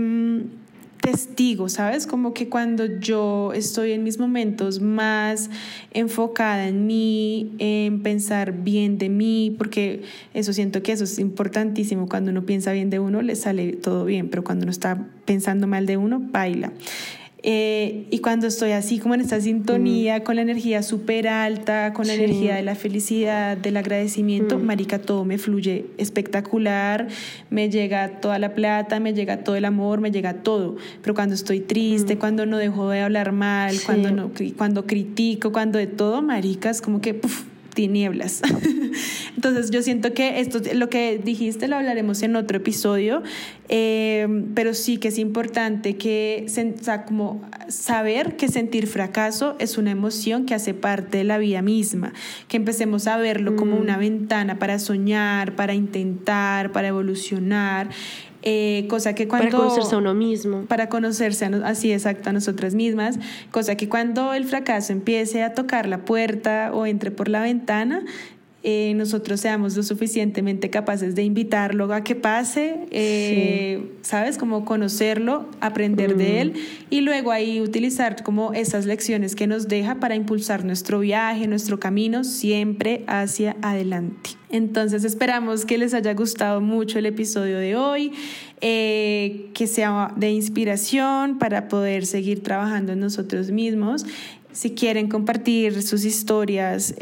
testigo, 1.03 1.67
¿sabes? 1.67 2.07
Como 2.07 2.33
que 2.33 2.47
cuando 2.47 2.85
yo 2.85 3.51
estoy 3.53 3.91
en 3.91 4.03
mis 4.03 4.19
momentos 4.19 4.79
más 4.79 5.49
enfocada 5.91 6.69
en 6.69 6.87
mí, 6.87 7.51
en 7.59 8.01
pensar 8.01 8.53
bien 8.53 8.97
de 8.97 9.09
mí, 9.09 9.53
porque 9.57 10.03
eso 10.33 10.53
siento 10.53 10.81
que 10.81 10.93
eso 10.93 11.03
es 11.03 11.19
importantísimo. 11.19 12.07
Cuando 12.07 12.31
uno 12.31 12.45
piensa 12.45 12.71
bien 12.71 12.89
de 12.89 12.99
uno, 12.99 13.21
le 13.21 13.35
sale 13.35 13.73
todo 13.73 14.05
bien, 14.05 14.29
pero 14.29 14.45
cuando 14.45 14.63
uno 14.63 14.71
está 14.71 15.05
pensando 15.25 15.67
mal 15.67 15.85
de 15.85 15.97
uno, 15.97 16.21
baila. 16.21 16.71
Eh, 17.45 18.07
y 18.09 18.19
cuando 18.19 18.47
estoy 18.47 18.71
así 18.71 18.99
como 18.99 19.15
en 19.15 19.21
esta 19.21 19.41
sintonía, 19.41 20.19
mm. 20.19 20.23
con 20.23 20.37
la 20.37 20.41
energía 20.43 20.81
súper 20.81 21.27
alta, 21.27 21.91
con 21.91 22.07
la 22.07 22.13
sí. 22.13 22.23
energía 22.23 22.55
de 22.55 22.63
la 22.63 22.73
felicidad, 22.73 23.57
del 23.57 23.75
agradecimiento, 23.75 24.57
mm. 24.57 24.63
marica, 24.63 24.99
todo 24.99 25.25
me 25.25 25.37
fluye 25.37 25.87
espectacular, 25.97 27.09
me 27.49 27.69
llega 27.69 28.21
toda 28.21 28.39
la 28.39 28.55
plata, 28.55 29.01
me 29.01 29.13
llega 29.13 29.43
todo 29.43 29.57
el 29.57 29.65
amor, 29.65 29.99
me 29.99 30.09
llega 30.09 30.35
todo. 30.35 30.77
Pero 31.01 31.13
cuando 31.15 31.35
estoy 31.35 31.59
triste, 31.59 32.15
mm. 32.15 32.19
cuando 32.19 32.45
no 32.45 32.57
dejo 32.57 32.89
de 32.89 33.01
hablar 33.01 33.33
mal, 33.33 33.73
sí. 33.73 33.85
cuando, 33.85 34.11
no, 34.11 34.31
cuando 34.57 34.87
critico, 34.87 35.51
cuando 35.51 35.79
de 35.79 35.87
todo, 35.87 36.21
maricas, 36.21 36.81
como 36.81 37.01
que... 37.01 37.13
Puff, 37.13 37.52
tinieblas. 37.73 38.41
Entonces 39.35 39.71
yo 39.71 39.81
siento 39.81 40.13
que 40.13 40.39
esto, 40.39 40.61
lo 40.73 40.89
que 40.89 41.19
dijiste 41.23 41.67
lo 41.67 41.75
hablaremos 41.75 42.21
en 42.23 42.35
otro 42.35 42.57
episodio, 42.57 43.23
eh, 43.69 44.27
pero 44.55 44.73
sí 44.73 44.97
que 44.97 45.09
es 45.09 45.17
importante 45.17 45.97
que 45.97 46.45
como 47.07 47.41
saber 47.67 48.35
que 48.35 48.47
sentir 48.47 48.87
fracaso 48.87 49.55
es 49.59 49.77
una 49.77 49.91
emoción 49.91 50.45
que 50.45 50.53
hace 50.53 50.73
parte 50.73 51.17
de 51.17 51.23
la 51.23 51.37
vida 51.37 51.61
misma, 51.61 52.13
que 52.47 52.57
empecemos 52.57 53.07
a 53.07 53.17
verlo 53.17 53.55
como 53.55 53.75
una 53.77 53.97
mm. 53.97 53.99
ventana 53.99 54.59
para 54.59 54.79
soñar, 54.79 55.55
para 55.55 55.73
intentar, 55.73 56.71
para 56.71 56.89
evolucionar. 56.89 57.89
Eh, 58.45 58.85
cosa 58.89 59.15
que 59.15 59.27
cuando... 59.27 59.49
Para 59.49 59.57
conocerse 59.63 59.95
a 59.95 59.97
uno 59.97 60.13
mismo. 60.13 60.65
Para 60.65 60.89
conocerse 60.89 61.45
así 61.63 61.93
exacto 61.93 62.29
a 62.29 62.33
nosotras 62.33 62.75
mismas, 62.75 63.17
cosa 63.51 63.75
que 63.75 63.87
cuando 63.87 64.33
el 64.33 64.43
fracaso 64.45 64.91
empiece 64.91 65.43
a 65.43 65.53
tocar 65.53 65.87
la 65.87 65.99
puerta 65.99 66.71
o 66.73 66.85
entre 66.85 67.09
por 67.09 67.29
la 67.29 67.41
ventana, 67.41 68.03
eh, 68.65 68.93
nosotros 68.95 69.41
seamos 69.41 69.75
lo 69.75 69.83
suficientemente 69.83 70.69
capaces 70.69 71.15
de 71.15 71.23
invitarlo 71.23 71.93
a 71.93 72.01
que 72.01 72.15
pase, 72.15 72.79
eh, 72.91 73.91
¿sabes? 74.03 74.37
Como 74.37 74.63
conocerlo, 74.63 75.49
aprender 75.59 76.15
de 76.15 76.39
él 76.39 76.53
y 76.89 77.01
luego 77.01 77.33
ahí 77.33 77.59
utilizar 77.59 78.23
como 78.23 78.53
esas 78.53 78.85
lecciones 78.85 79.35
que 79.35 79.47
nos 79.47 79.67
deja 79.67 79.95
para 79.95 80.15
impulsar 80.15 80.63
nuestro 80.63 81.01
viaje, 81.01 81.45
nuestro 81.45 81.77
camino 81.77 82.23
siempre 82.23 83.03
hacia 83.07 83.57
adelante. 83.61 84.29
Entonces 84.49 85.03
esperamos 85.03 85.65
que 85.65 85.77
les 85.77 85.93
haya 85.93 86.13
gustado 86.13 86.61
mucho 86.61 86.99
el 86.99 87.05
episodio 87.05 87.57
de 87.57 87.75
hoy, 87.75 88.13
eh, 88.61 89.49
que 89.53 89.67
sea 89.67 90.13
de 90.15 90.31
inspiración 90.31 91.37
para 91.37 91.67
poder 91.67 92.05
seguir 92.05 92.43
trabajando 92.43 92.93
en 92.93 93.01
nosotros 93.01 93.51
mismos. 93.51 94.05
Si 94.53 94.71
quieren 94.71 95.09
compartir 95.09 95.81
sus 95.81 96.05
historias, 96.05 96.95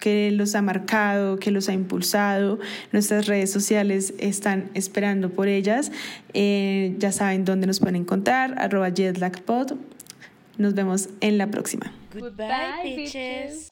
que 0.00 0.32
los 0.32 0.54
ha 0.56 0.62
marcado, 0.62 1.38
que 1.38 1.50
los 1.50 1.68
ha 1.68 1.72
impulsado. 1.72 2.58
Nuestras 2.90 3.26
redes 3.26 3.52
sociales 3.52 4.14
están 4.18 4.70
esperando 4.74 5.30
por 5.30 5.46
ellas. 5.46 5.92
Eh, 6.32 6.96
ya 6.98 7.12
saben 7.12 7.44
dónde 7.44 7.66
nos 7.66 7.78
pueden 7.78 7.96
encontrar, 7.96 8.54
arroba 8.58 8.90
jetlagpod. 8.90 9.74
Nos 10.58 10.74
vemos 10.74 11.08
en 11.20 11.38
la 11.38 11.46
próxima. 11.46 11.92
Goodbye, 12.12 12.96
bitches. 12.96 13.70